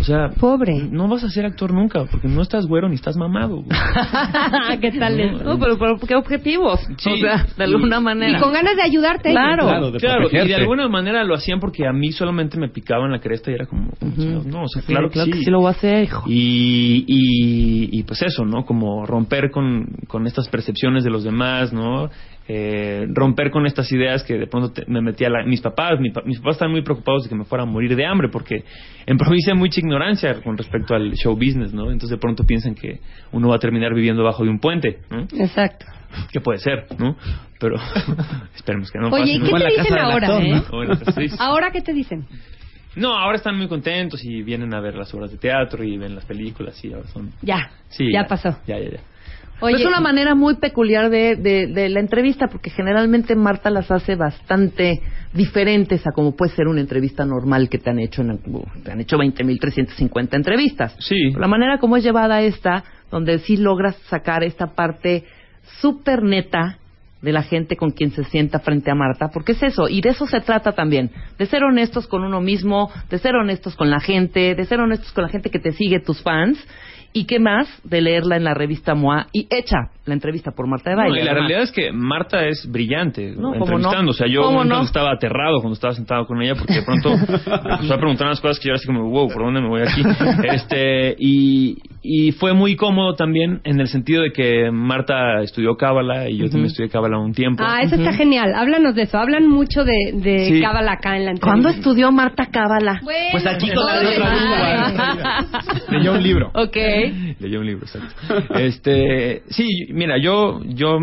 [0.00, 0.84] o sea, Pobre.
[0.90, 3.62] no vas a ser actor nunca, porque no estás güero ni estás mamado.
[3.62, 3.68] güey".
[4.80, 5.42] ¿Qué tal es?
[5.42, 6.80] No, pero, pero qué objetivos.
[6.98, 7.10] Sí.
[7.10, 8.38] O sea, de alguna manera.
[8.38, 9.30] Y con ganas de ayudarte.
[9.30, 9.66] Claro.
[9.66, 13.10] Claro, de Claro, y de alguna manera lo hacían porque a mí solamente me picaban
[13.10, 13.90] la cresta y era como,
[14.46, 16.24] no, o sea, claro, claro que que sí lo voy a hacer, hijo.
[16.26, 18.64] Y, y, y, pues eso, ¿no?
[18.64, 22.08] Como romper con, con estas percepciones de los demás, ¿no?
[22.50, 26.00] Eh, romper con estas ideas que de pronto te- me metía la, mis papás.
[26.00, 28.30] mi pa- mis papás estaban muy preocupados de que me fuera a morir de hambre
[28.30, 28.64] porque
[29.04, 31.84] en provincia hay mucha ignorancia con respecto al show business, ¿no?
[31.90, 33.00] Entonces de pronto piensan que
[33.32, 35.26] uno va a terminar viviendo bajo de un puente, ¿no?
[35.38, 35.84] Exacto.
[36.32, 37.16] Que puede ser, ¿no?
[37.60, 37.76] Pero
[38.56, 39.44] esperemos que no Oye, pase, ¿y ¿no?
[39.46, 40.62] qué te dicen ahora, actor, eh?
[41.38, 42.24] ¿Ahora qué te dicen?
[42.96, 46.14] No, ahora están muy contentos y vienen a ver las obras de teatro y ven
[46.14, 47.30] las películas y ahora son...
[47.42, 47.70] Ya.
[47.90, 48.56] Sí, ya, pasó.
[48.66, 49.00] Ya, ya, ya.
[49.60, 53.90] Oye, es una manera muy peculiar de, de, de la entrevista, porque generalmente Marta las
[53.90, 55.02] hace bastante
[55.32, 58.38] diferentes a como puede ser una entrevista normal que te han hecho en
[58.84, 60.96] te han hecho 20.350 entrevistas.
[61.00, 61.32] Sí.
[61.32, 65.24] La manera como es llevada esta, donde sí logras sacar esta parte
[65.80, 66.78] súper neta
[67.20, 70.10] de la gente con quien se sienta frente a Marta, porque es eso, y de
[70.10, 73.98] eso se trata también, de ser honestos con uno mismo, de ser honestos con la
[73.98, 76.64] gente, de ser honestos con la gente que te sigue, tus fans,
[77.12, 80.90] y qué más de leerla en la revista MOA y hecha la entrevista por Marta
[80.90, 81.20] de No, Baile.
[81.20, 81.48] y la además.
[81.48, 84.02] realidad es que Marta es brillante No, ¿cómo entrevistando.
[84.02, 84.10] no?
[84.10, 84.84] O sea, yo ¿Cómo un momento no?
[84.84, 87.22] estaba aterrado cuando estaba sentado con ella porque de pronto me
[87.74, 89.82] empezó a preguntar unas cosas que yo era así como, wow, ¿por dónde me voy
[89.82, 90.02] aquí?
[90.52, 96.28] este y, y fue muy cómodo también en el sentido de que Marta estudió Cábala
[96.28, 97.62] y yo también estudié Cábala un tiempo.
[97.66, 98.54] Ah, eso está genial.
[98.54, 99.18] Háblanos de eso.
[99.18, 100.60] Hablan mucho de, de Sí.
[100.62, 101.46] Cábala acá en la entrevista.
[101.46, 103.00] ¿Cuándo estudió Marta Cábala?
[103.02, 105.44] Bueno, Pues aquí con la otra.
[105.90, 106.50] Leyó un libro.
[106.54, 106.76] Ok.
[107.40, 108.14] Leyó un libro, exacto.
[108.58, 109.66] Este, sí,
[109.98, 110.98] mira, yo yo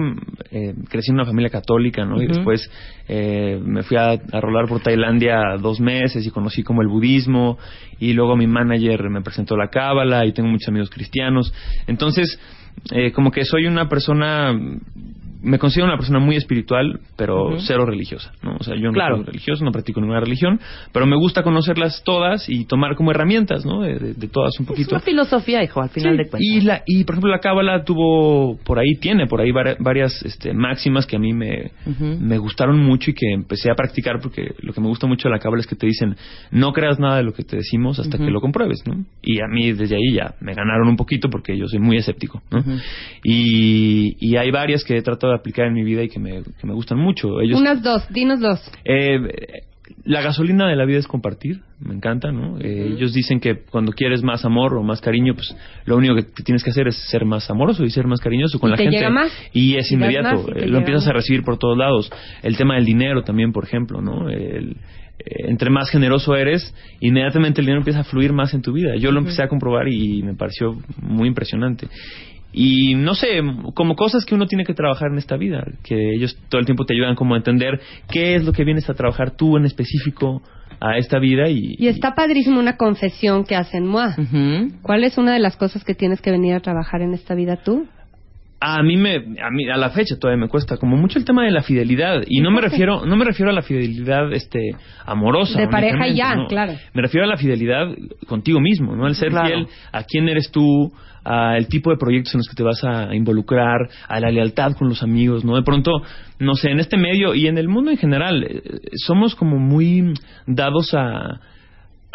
[0.52, 2.22] eh, crecí en una familia católica, ¿no?
[2.22, 2.70] Y después
[3.08, 7.58] eh, me fui a, a rolar por Tailandia dos meses y conocí como el budismo
[8.00, 11.54] y luego mi manager me presentó la cábala y tengo muchos amigos cristianos.
[11.88, 12.40] Entonces,
[12.92, 14.54] eh, como que soy una persona
[15.42, 18.56] me considero una persona muy espiritual, pero cero religiosa, ¿no?
[18.60, 19.18] O sea, yo no Claro.
[19.18, 20.60] soy religioso, no practico ninguna religión,
[20.92, 23.82] pero me gusta conocerlas todas y tomar como herramientas, ¿no?
[23.82, 24.96] De, de- de todas un Es poquito.
[24.96, 26.42] una filosofía, hijo, al final Sí, de cuentas.
[26.42, 30.22] Y, la, y por ejemplo la cábala tuvo por ahí tiene por ahí vari- varias
[30.24, 31.72] este, máximas que a mí me,
[32.20, 35.34] me gustaron mucho y que empecé a practicar porque lo que me gusta mucho de
[35.36, 36.16] la cábala es que te dicen
[36.52, 39.04] no creas nada de lo que te decimos hasta que lo compruebes, ¿no?
[39.22, 42.42] Y a mí desde ahí ya me ganaron un poquito porque yo soy muy escéptico,
[42.52, 42.64] ¿no?
[43.24, 46.42] y, y hay varias que he tratado de aplicar en mi vida y que me,
[46.44, 47.40] que me gustan mucho.
[47.42, 48.60] Ellos Unas dos, dinos dos.
[48.84, 49.20] eh,
[50.04, 52.60] la gasolina de la vida es compartir, me encanta, ¿no?
[52.60, 55.56] Eh, Ellos dicen que cuando quieres más amor o más cariño, pues
[55.86, 58.70] lo único que tienes que hacer es ser más amoroso y ser más cariñoso con
[58.70, 58.98] Y la te gente.
[58.98, 59.32] llega más.
[59.54, 62.12] Y es inmediato, más y te eh, lo empiezas a recibir por todos lados.
[62.44, 64.28] El tema del dinero también, por ejemplo, ¿no?
[64.30, 64.78] El-
[65.18, 68.96] eh, entre más generoso eres, inmediatamente el dinero empieza a fluir más en tu vida.
[68.98, 71.88] Yo lo empecé a comprobar y me pareció muy impresionante.
[72.58, 73.42] Y no sé,
[73.74, 76.86] como cosas que uno tiene que trabajar en esta vida, que ellos todo el tiempo
[76.86, 80.42] te ayudan como a entender qué es lo que vienes a trabajar tú en específico
[80.80, 84.16] a esta vida y, Y está padrísimo una confesión que hacen MOA.
[84.84, 87.58] ¿Cuál es una de las cosas que tienes que venir a trabajar en esta vida
[87.58, 87.88] tú?
[88.60, 91.44] A mí me a mí a la fecha todavía me cuesta como mucho el tema
[91.44, 94.72] de la fidelidad y no me refiero no me refiero a la fidelidad este
[95.06, 96.48] amorosa De pareja ya, no.
[96.48, 96.74] claro.
[96.94, 97.88] me refiero a la fidelidad
[98.28, 99.48] contigo mismo no el ser Claro.
[99.48, 100.92] fiel a quién eres tú
[101.24, 104.88] al tipo de proyectos en los que te vas a involucrar a la lealtad con
[104.88, 105.92] los amigos no de pronto
[106.40, 108.62] no sé en este medio y en el mundo en general eh,
[109.06, 110.14] somos como muy
[110.48, 111.42] dados a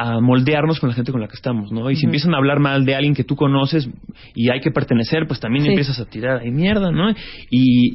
[0.03, 1.91] a moldearnos con la gente con la que estamos, ¿no?
[1.91, 3.89] Y si empiezan a hablar mal de alguien que tú conoces
[4.35, 5.71] y hay que pertenecer, pues también Sí.
[5.71, 7.11] empiezas a tirar ahí mierda, ¿no?
[7.11, 7.15] Y,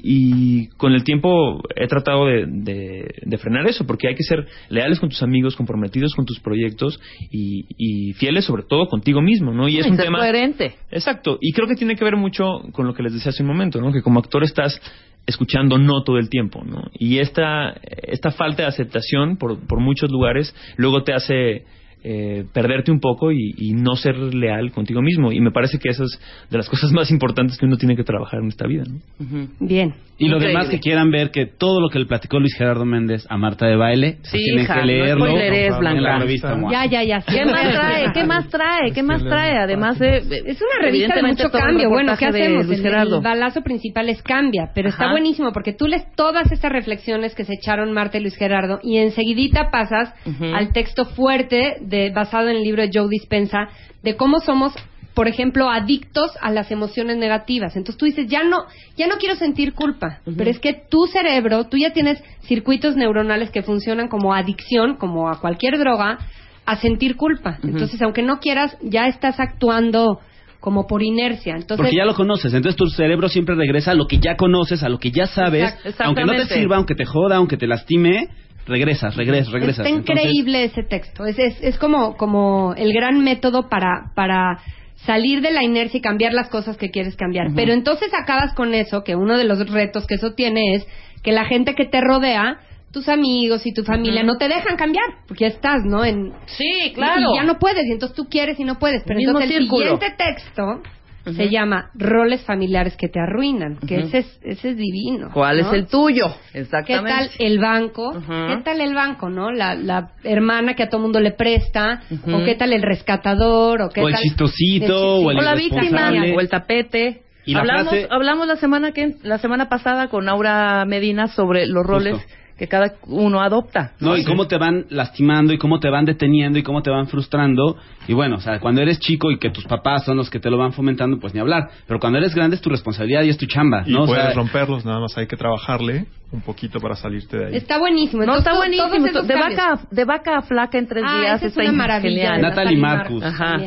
[0.03, 4.45] y con el tiempo he tratado de, de- de frenar eso, porque hay que ser
[4.69, 6.99] leales con tus amigos, comprometidos con tus proyectos
[7.31, 9.67] y, y fieles sobre todo contigo mismo, ¿no?
[9.67, 10.19] Y es Y un ser tema...
[10.19, 10.75] coherente.
[10.91, 13.49] Exacto, y creo que tiene que ver mucho con lo que les decía hace un
[13.49, 13.91] momento, ¿no?
[13.91, 14.79] Que como actor estás
[15.27, 16.83] escuchando no todo el tiempo, ¿no?
[16.99, 21.63] Y esta, esta falta de aceptación por, por muchos lugares luego te hace
[22.07, 25.31] eh, perderte un poco y, y no ser leal contigo mismo.
[25.31, 26.19] Y me parece que eso es
[26.51, 28.83] de las cosas más importantes que uno tiene que trabajar en esta vida.
[28.87, 29.47] ¿no?
[29.59, 29.93] Bien.
[30.17, 33.25] Y lo demás que quieran ver que todo lo que le platicó Luis Gerardo Méndez
[33.29, 36.01] a Marta de Baile, pues Sí, tienen hija, que no leerlo en Blanca.
[36.01, 36.71] la revista Moa.
[36.71, 37.21] Ya, ya, ya.
[37.21, 38.05] ¿Qué más trae?
[38.13, 38.91] ¿Qué más trae?
[38.93, 39.57] ¿Qué más trae?
[39.57, 40.17] Además de...
[40.19, 41.89] Es una revista de mucho cambio.
[41.89, 42.65] Bueno, ¿qué hacemos?
[42.67, 43.17] Luis El- Gerardo.
[43.17, 47.43] El, balazo principal es cambia, pero está buenísimo porque tú lees todas estas reflexiones que
[47.43, 50.13] se echaron Marta y Luis Gerardo y enseguidita pasas
[50.53, 53.69] al texto fuerte de basado en el libro de Joe Dispensa
[54.03, 54.73] de cómo somos
[55.15, 57.77] por ejemplo, adictos a las emociones negativas.
[57.77, 58.65] Entonces tú dices, ya no,
[58.97, 63.49] ya no quiero sentir culpa, pero es que tu cerebro, tú ya tienes circuitos neuronales
[63.49, 66.19] que funcionan como adicción, como a cualquier droga,
[66.65, 67.59] a sentir culpa.
[67.63, 70.19] Entonces, aunque no quieras, ya estás actuando
[70.59, 71.53] como por inercia.
[71.53, 74.83] Entonces, Porque ya lo conoces, entonces tu cerebro siempre regresa a lo que ya conoces,
[74.83, 78.27] a lo que ya sabes, aunque no te sirva, aunque te joda, aunque te lastime,
[78.65, 79.85] regresas, regresas, regresas.
[79.85, 81.25] Está Entonces, increíble ese texto.
[81.25, 84.59] Es, es, es como, como el gran método para, para
[85.05, 87.47] salir de la inercia y cambiar las cosas que quieres cambiar.
[87.55, 90.87] Pero entonces acabas con eso, que uno de los retos que eso tiene es
[91.23, 92.59] que la gente que te rodea,
[92.91, 96.05] tus amigos y tu familia, no te dejan cambiar, porque ya estás, ¿no?
[96.05, 97.33] En, Sí, claro.
[97.33, 99.03] Y ya no puedes, y entonces tú quieres y no puedes.
[99.05, 99.97] Pero entonces el círculo.
[99.97, 100.81] siguiente texto
[101.25, 105.29] se llama Roles familiares que te arruinan, que ese, es, ese es divino.
[105.33, 105.67] ¿Cuál ¿no?
[105.67, 106.27] es el tuyo?
[106.51, 107.09] ¿Qué Exactamente.
[107.09, 108.13] tal el banco?
[108.47, 109.51] ¿Qué tal el banco, no?
[109.51, 112.01] La, la hermana que a todo mundo le presta,
[112.31, 115.55] o qué tal el rescatador, o qué O el tal chistosito, o el o la
[115.55, 117.21] víctima, o el tapete.
[117.47, 121.67] Y la hablamos, frase- hablamos la semana que la semana pasada con Aura Medina sobre
[121.67, 122.33] los roles Justo.
[122.57, 123.91] Que cada uno adopta.
[123.99, 127.07] No, y cómo te van lastimando y cómo te van deteniendo y cómo te van
[127.07, 127.75] frustrando.
[128.07, 130.49] Y bueno, o sea, cuando eres chico y que tus papás son los que te
[130.49, 131.69] lo van fomentando, pues ni hablar.
[131.87, 134.03] Pero cuando eres grande es tu responsabilidad y es tu chamba, Y ¿no?
[134.03, 137.55] O puedes sea, romperlos, nada más hay que trabajarle un poquito para salirte de ahí.
[137.57, 138.25] Está buenísimo.
[138.25, 139.21] No, está buenísimo.
[139.21, 142.37] De vaca, de vaca a flaca en tres Ah, días esa es está una maravilla.
[142.37, 143.23] Natalie Marcus.
[143.23, 143.57] Ajá.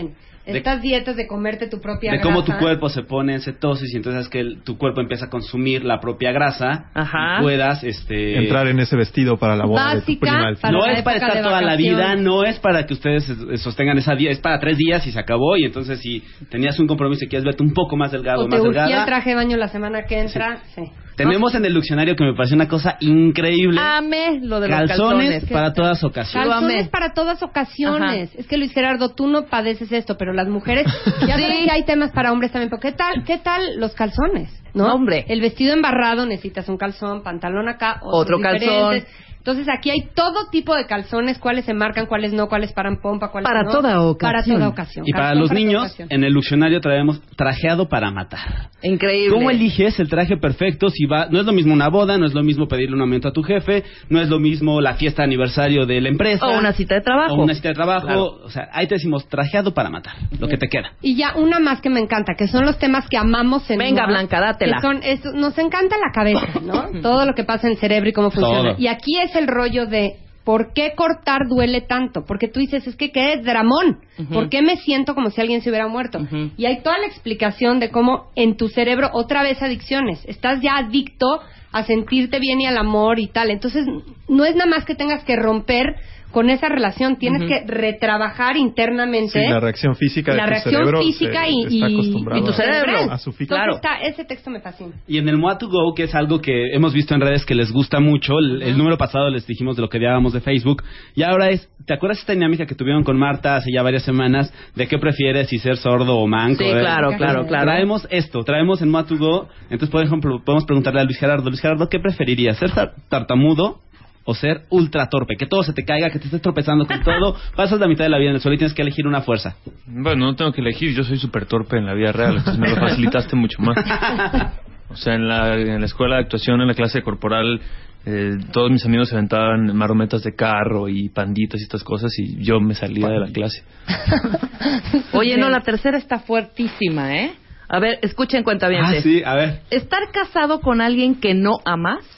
[0.57, 2.61] Estas dietas de comerte tu propia de cómo tu grasa.
[2.61, 5.85] cuerpo se pone en cetosis y entonces es que el- tu cuerpo empieza a consumir
[5.85, 7.39] la propia grasa Ajá.
[7.39, 10.49] y puedas este Entrar en ese vestido para la boda de tu Básica prima.
[10.49, 10.73] al para final.
[10.73, 13.25] no es para estar de toda la vida, no es para que ustedes
[13.63, 16.87] sostengan esa dieta, es para tres días y se acabó y entonces si tenías un
[16.87, 19.31] compromiso y quieres verte un poco más delgado, O te más urgía delgada, el traje
[19.31, 20.59] de baño la semana que entra.
[20.75, 20.83] Sí.
[21.19, 25.31] Tenemos en el diccionario que me parece una cosa increíble, Ame lo de los calzones,
[25.31, 25.45] calzones.
[25.53, 26.49] para todas ocasiones.
[26.49, 26.89] Calzones amé.
[26.91, 28.35] para todas ocasiones.
[28.37, 30.87] Es que Luis Gerardo, tú no padeces esto, pero las mujeres,
[31.27, 31.45] ya Sí.
[31.45, 32.71] que hay temas para hombres también.
[32.71, 34.51] Pero ¿qué tal, qué tal los calzones?
[34.75, 34.87] ¿No?
[34.89, 35.25] No, hombre.
[35.29, 39.03] El vestido embarrado necesitas un calzón, pantalón acá, Otro calzón.
[39.49, 43.31] Entonces aquí hay todo tipo de calzones, cuáles se marcan, cuáles no, cuáles paran pompa,
[43.31, 43.71] cuáles Para no.
[43.71, 44.31] toda ocasión.
[44.31, 45.05] Para toda ocasión.
[45.09, 48.69] Y para los niños, en el diccionario traemos trajeado para matar.
[48.83, 49.35] Increíble.
[49.35, 50.91] ¿Cómo eliges el traje perfecto?
[50.91, 53.29] Si va, no es lo mismo una boda, no es lo mismo pedirle un aumento
[53.29, 56.47] a tu jefe, no es lo mismo la fiesta de aniversario de la empresa.
[56.47, 57.33] O una cita de trabajo.
[57.35, 58.07] O una cita de trabajo.
[58.07, 58.25] Claro.
[58.45, 60.93] O sea, ahí te decimos trajeado para matar, lo que te queda.
[61.01, 64.07] Y ya una más que me encanta, que son los temas que amamos en Venga,
[64.07, 64.77] Blanca, dátela.
[64.77, 67.01] que son estos- nos encanta la cabeza, ¿no?
[67.03, 68.73] Todo lo que pasa en el cerebro y cómo funciona.
[68.73, 68.79] Todo.
[68.79, 70.17] Y aquí es el rollo de
[70.49, 72.25] ¿por qué cortar duele tanto?
[72.25, 73.99] Porque tú dices, es que qué es dramón.
[74.33, 76.21] ¿Por qué me siento como si alguien se hubiera muerto?
[76.57, 80.25] Y hay toda la explicación de cómo en tu cerebro otra vez adicciones.
[80.25, 83.51] Estás ya adicto a sentirte bien y al amor y tal.
[83.51, 83.85] Entonces,
[84.27, 85.97] no es nada más que tengas que romper
[86.31, 90.75] con esa relación, tienes que retrabajar internamente Sí, la reacción física la de tu reacción
[90.75, 93.13] cerebro física se- y, está y- acostumbrado y tu a- cerebro.
[93.13, 93.33] a su
[93.75, 94.93] está, ese texto me fascina.
[95.07, 97.55] Y en el Moa to Go, que es algo que hemos visto en redes que
[97.55, 100.83] les gusta mucho, el, el número pasado les dijimos de lo que hablábamos de Facebook,
[101.15, 104.53] y ahora es, ¿te acuerdas esta dinámica que tuvieron con Marta hace ya varias semanas
[104.75, 106.63] de qué prefieres, si ser sordo o manco?
[106.63, 107.65] Sí, Eh, claro, claro, claro.
[107.65, 111.49] Traemos esto, traemos en Moa to Go, entonces por ejemplo podemos preguntarle a Luis Gerardo,
[111.49, 113.81] Luis Gerardo, ¿qué preferirías, ser tar- tartamudo
[114.29, 115.37] o ser ultra torpe?
[115.39, 118.11] Que todo se te caiga, que te estés tropezando con todo, pasas la mitad de
[118.11, 119.57] la vida en el suelo y tienes que elegir una fuerza.
[119.87, 122.69] Bueno, no tengo que elegir, yo soy súper torpe en la vida real, entonces me
[122.69, 123.77] lo facilitaste mucho más.
[124.91, 127.61] O sea, en la, en la escuela de actuación, en la clase corporal,
[128.07, 132.43] eh, todos mis amigos se aventaban marometas de carro y panditas y estas cosas y
[132.43, 133.63] yo me salía de la clase.
[135.13, 137.35] Oye, no, la tercera está fuertísima, ¿eh?
[137.69, 138.83] A ver, escuchen cuenta bien.
[138.83, 139.61] Ah, sí, a ver.
[139.69, 142.18] ¿Estar casado con alguien que no amas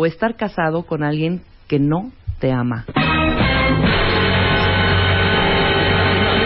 [0.00, 2.86] o estar casado con alguien que no te ama?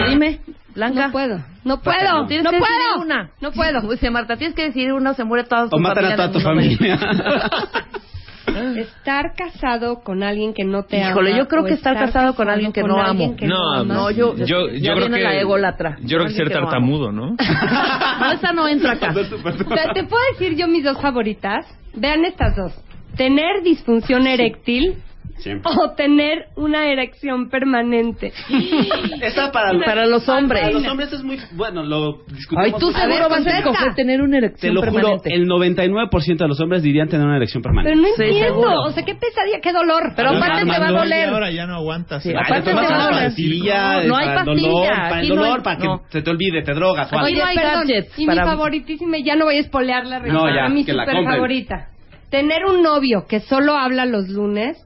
[0.09, 0.39] Dime,
[0.75, 1.05] Blanca.
[1.07, 3.01] No puedo, no puedo, Tienes no que decidir puedo.
[3.05, 3.29] una.
[3.39, 3.81] No puedo.
[3.89, 6.13] Dice Marta, tienes que decidir una o se muere toda tu O matan familia.
[6.13, 6.99] a toda en tu familia.
[8.77, 11.11] Estar casado con alguien que no te ama.
[11.11, 13.35] Híjole, yo creo o que estar casado con alguien que no amo.
[13.37, 13.87] que No, amas.
[13.97, 15.97] No, yo, yo, yo creo que la ególatra.
[16.01, 17.35] Yo creo que ser no tartamudo, ¿no?
[18.19, 19.13] No, esa no entra acá.
[19.13, 19.23] Te,
[19.93, 21.65] te puedo decir yo mis dos favoritas.
[21.95, 22.73] Vean estas dos.
[23.17, 24.95] Tener disfunción eréctil
[25.37, 25.69] Siempre.
[25.79, 28.31] o tener una erección permanente.
[29.21, 30.61] Esta para, Para los hombres.
[30.61, 32.65] Para los hombres es muy bueno, lo discutimos.
[32.65, 33.57] Ay, tú seguro vas a contesta.
[33.59, 37.35] escoger tener una Te erección lo juro, el 99% de los hombres dirían tener una
[37.37, 38.01] erección Pero permanente.
[38.01, 38.61] no Sí, entiendo.
[38.61, 38.81] seguro.
[38.83, 40.13] O sea, qué pesadilla, qué dolor.
[40.15, 41.29] Pero Pero aparte te va a doler.
[41.29, 42.23] ahora ya no aguantas.
[42.23, 43.23] Sí, aparte te te va a doler.
[43.25, 45.87] pastilla No hay para el pastilla, dolor, para el aquí no dolor, hay- para que
[45.87, 46.01] no.
[46.09, 47.39] se te olvide, te drogas o Aquí algo.
[47.39, 50.55] no hay gadgets y para- mi favoritísima, ya no voy a espolear la revista, No,
[50.55, 51.89] ya, mi super favorita.
[52.35, 54.77] Tener un novio que solo habla los lunes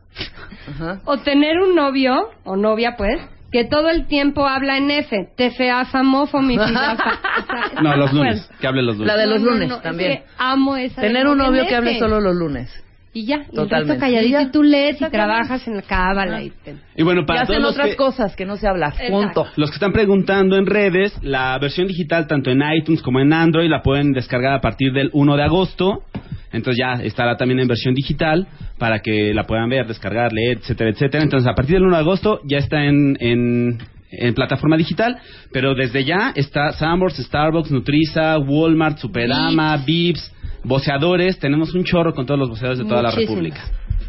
[0.69, 0.99] Ajá.
[1.05, 3.19] o tener un novio o novia pues
[3.51, 7.09] que todo el tiempo habla en F, TFA, famofo, mi filafa.
[7.09, 9.07] O sea, No, los lunes, que hable los lunes.
[9.07, 10.17] La de los No, no, lunes no, es también.
[10.19, 12.69] que amo esa Tener un novio que hable solo los lunes.
[13.13, 13.99] Y ya, y Totalmente.
[13.99, 14.41] calladito Y ya.
[14.43, 16.75] y tú lees y trabajas en la cábala y te...
[16.95, 18.93] Y bueno, Y para hacen todos los otras que, cosas que no se habla.
[19.09, 19.47] Punto.
[19.55, 23.69] los que están preguntando en redes, la versión digital tanto en iTunes como en Android
[23.69, 26.03] la pueden descargar a partir del 1 de agosto.
[26.51, 28.47] Entonces ya estará también en versión digital
[28.77, 31.23] para que la puedan ver, descargar, leer, etcétera, etcétera.
[31.23, 33.77] Entonces a partir del 1 de agosto ya está en, en,
[34.11, 35.17] en plataforma digital,
[35.51, 40.31] pero desde ya está Sanborns, Starbucks, Nutriza, Walmart, Superama, Vips,
[40.63, 41.39] voceadores.
[41.39, 43.11] Tenemos un chorro con todos los voceadores de toda la.
[43.11, 43.61] República.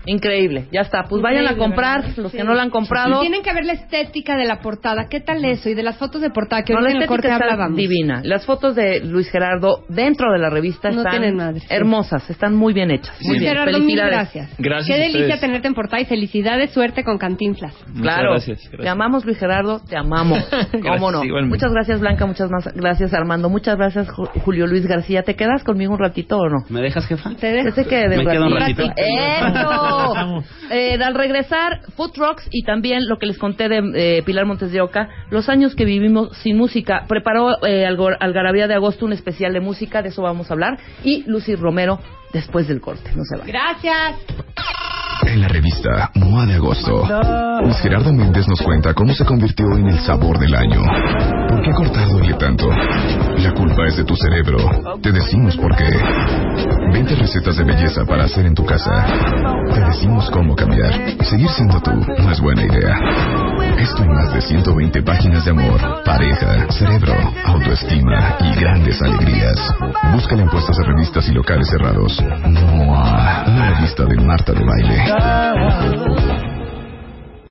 [0.07, 0.67] Increíble.
[0.73, 1.05] Ya está.
[1.09, 2.17] Pues vayan a comprar ¿verdad?
[2.17, 2.39] los Sí.
[2.39, 3.19] que no la han comprado.
[3.19, 5.09] Y tienen que ver la estética de la portada.
[5.09, 5.69] ¿Qué tal eso?
[5.69, 7.77] Y de las fotos de portada que No, la en el corte está hablábamos.
[7.77, 8.23] divina.
[8.25, 11.61] Las fotos de Luis Gerardo dentro de la revista No están tienen madre.
[11.69, 13.15] hermosas, están muy bien hechas.
[13.21, 13.53] Muy Luis bien.
[13.53, 14.13] Gerardo, mil Felicidades.
[14.13, 14.55] gracias.
[14.59, 15.41] Gracias Qué delicia ustedes.
[15.41, 17.75] tenerte en portada y felicidades, suerte con Cantinflas.
[17.89, 18.31] Muchas Claro.
[18.33, 18.81] gracias, gracias.
[18.83, 20.39] Te amamos, Luis Gerardo, te amamos.
[20.83, 21.25] ¿Cómo no?
[21.25, 21.57] igualmente.
[21.57, 23.49] Muchas gracias, Blanca, muchas más gracias, Armando.
[23.51, 25.23] Muchas gracias, Ju- Julio Luis García.
[25.23, 26.59] ¿Te quedas conmigo un ratito o no?
[26.71, 27.31] ¿Me dejas, jefa?
[27.39, 27.75] Te dejo.
[27.75, 28.83] Que quede Me quedo un ratito.
[28.97, 29.90] ¡Eso!
[30.71, 34.73] Eh, al regresar, Food Trucks y también lo que les conté de eh, Pilar Montes
[34.73, 37.05] de Oca, los años que vivimos sin música.
[37.09, 40.79] Preparó eh, Algarabía de Agosto un especial de música, de eso vamos a hablar.
[41.03, 41.99] Y Lucy Romero
[42.33, 43.11] después del corte.
[43.17, 43.49] No se vayan.
[43.49, 44.17] Gracias.
[45.27, 47.05] En la revista MOA de agosto,
[47.83, 50.83] Gerardo Méndez nos cuenta cómo se convirtió en el sabor del año.
[51.49, 52.69] ¿Por qué cortar duele tanto?
[53.39, 54.59] La culpa es de tu cerebro.
[55.03, 55.89] Te decimos por qué.
[56.93, 59.07] 20 recetas de belleza para hacer en tu casa.
[59.73, 60.93] Te decimos cómo cambiar.
[61.25, 62.99] Seguir siendo tú no es buena idea.
[63.79, 67.15] Esto y más de 120 páginas de amor, pareja, cerebro,
[67.47, 69.57] autoestima y grandes alegrías.
[70.13, 72.21] Búscala en puestos de revistas y locales cerrados.
[72.21, 75.10] MOA, una revista de Marta de Baile.
[75.11, 76.50] time.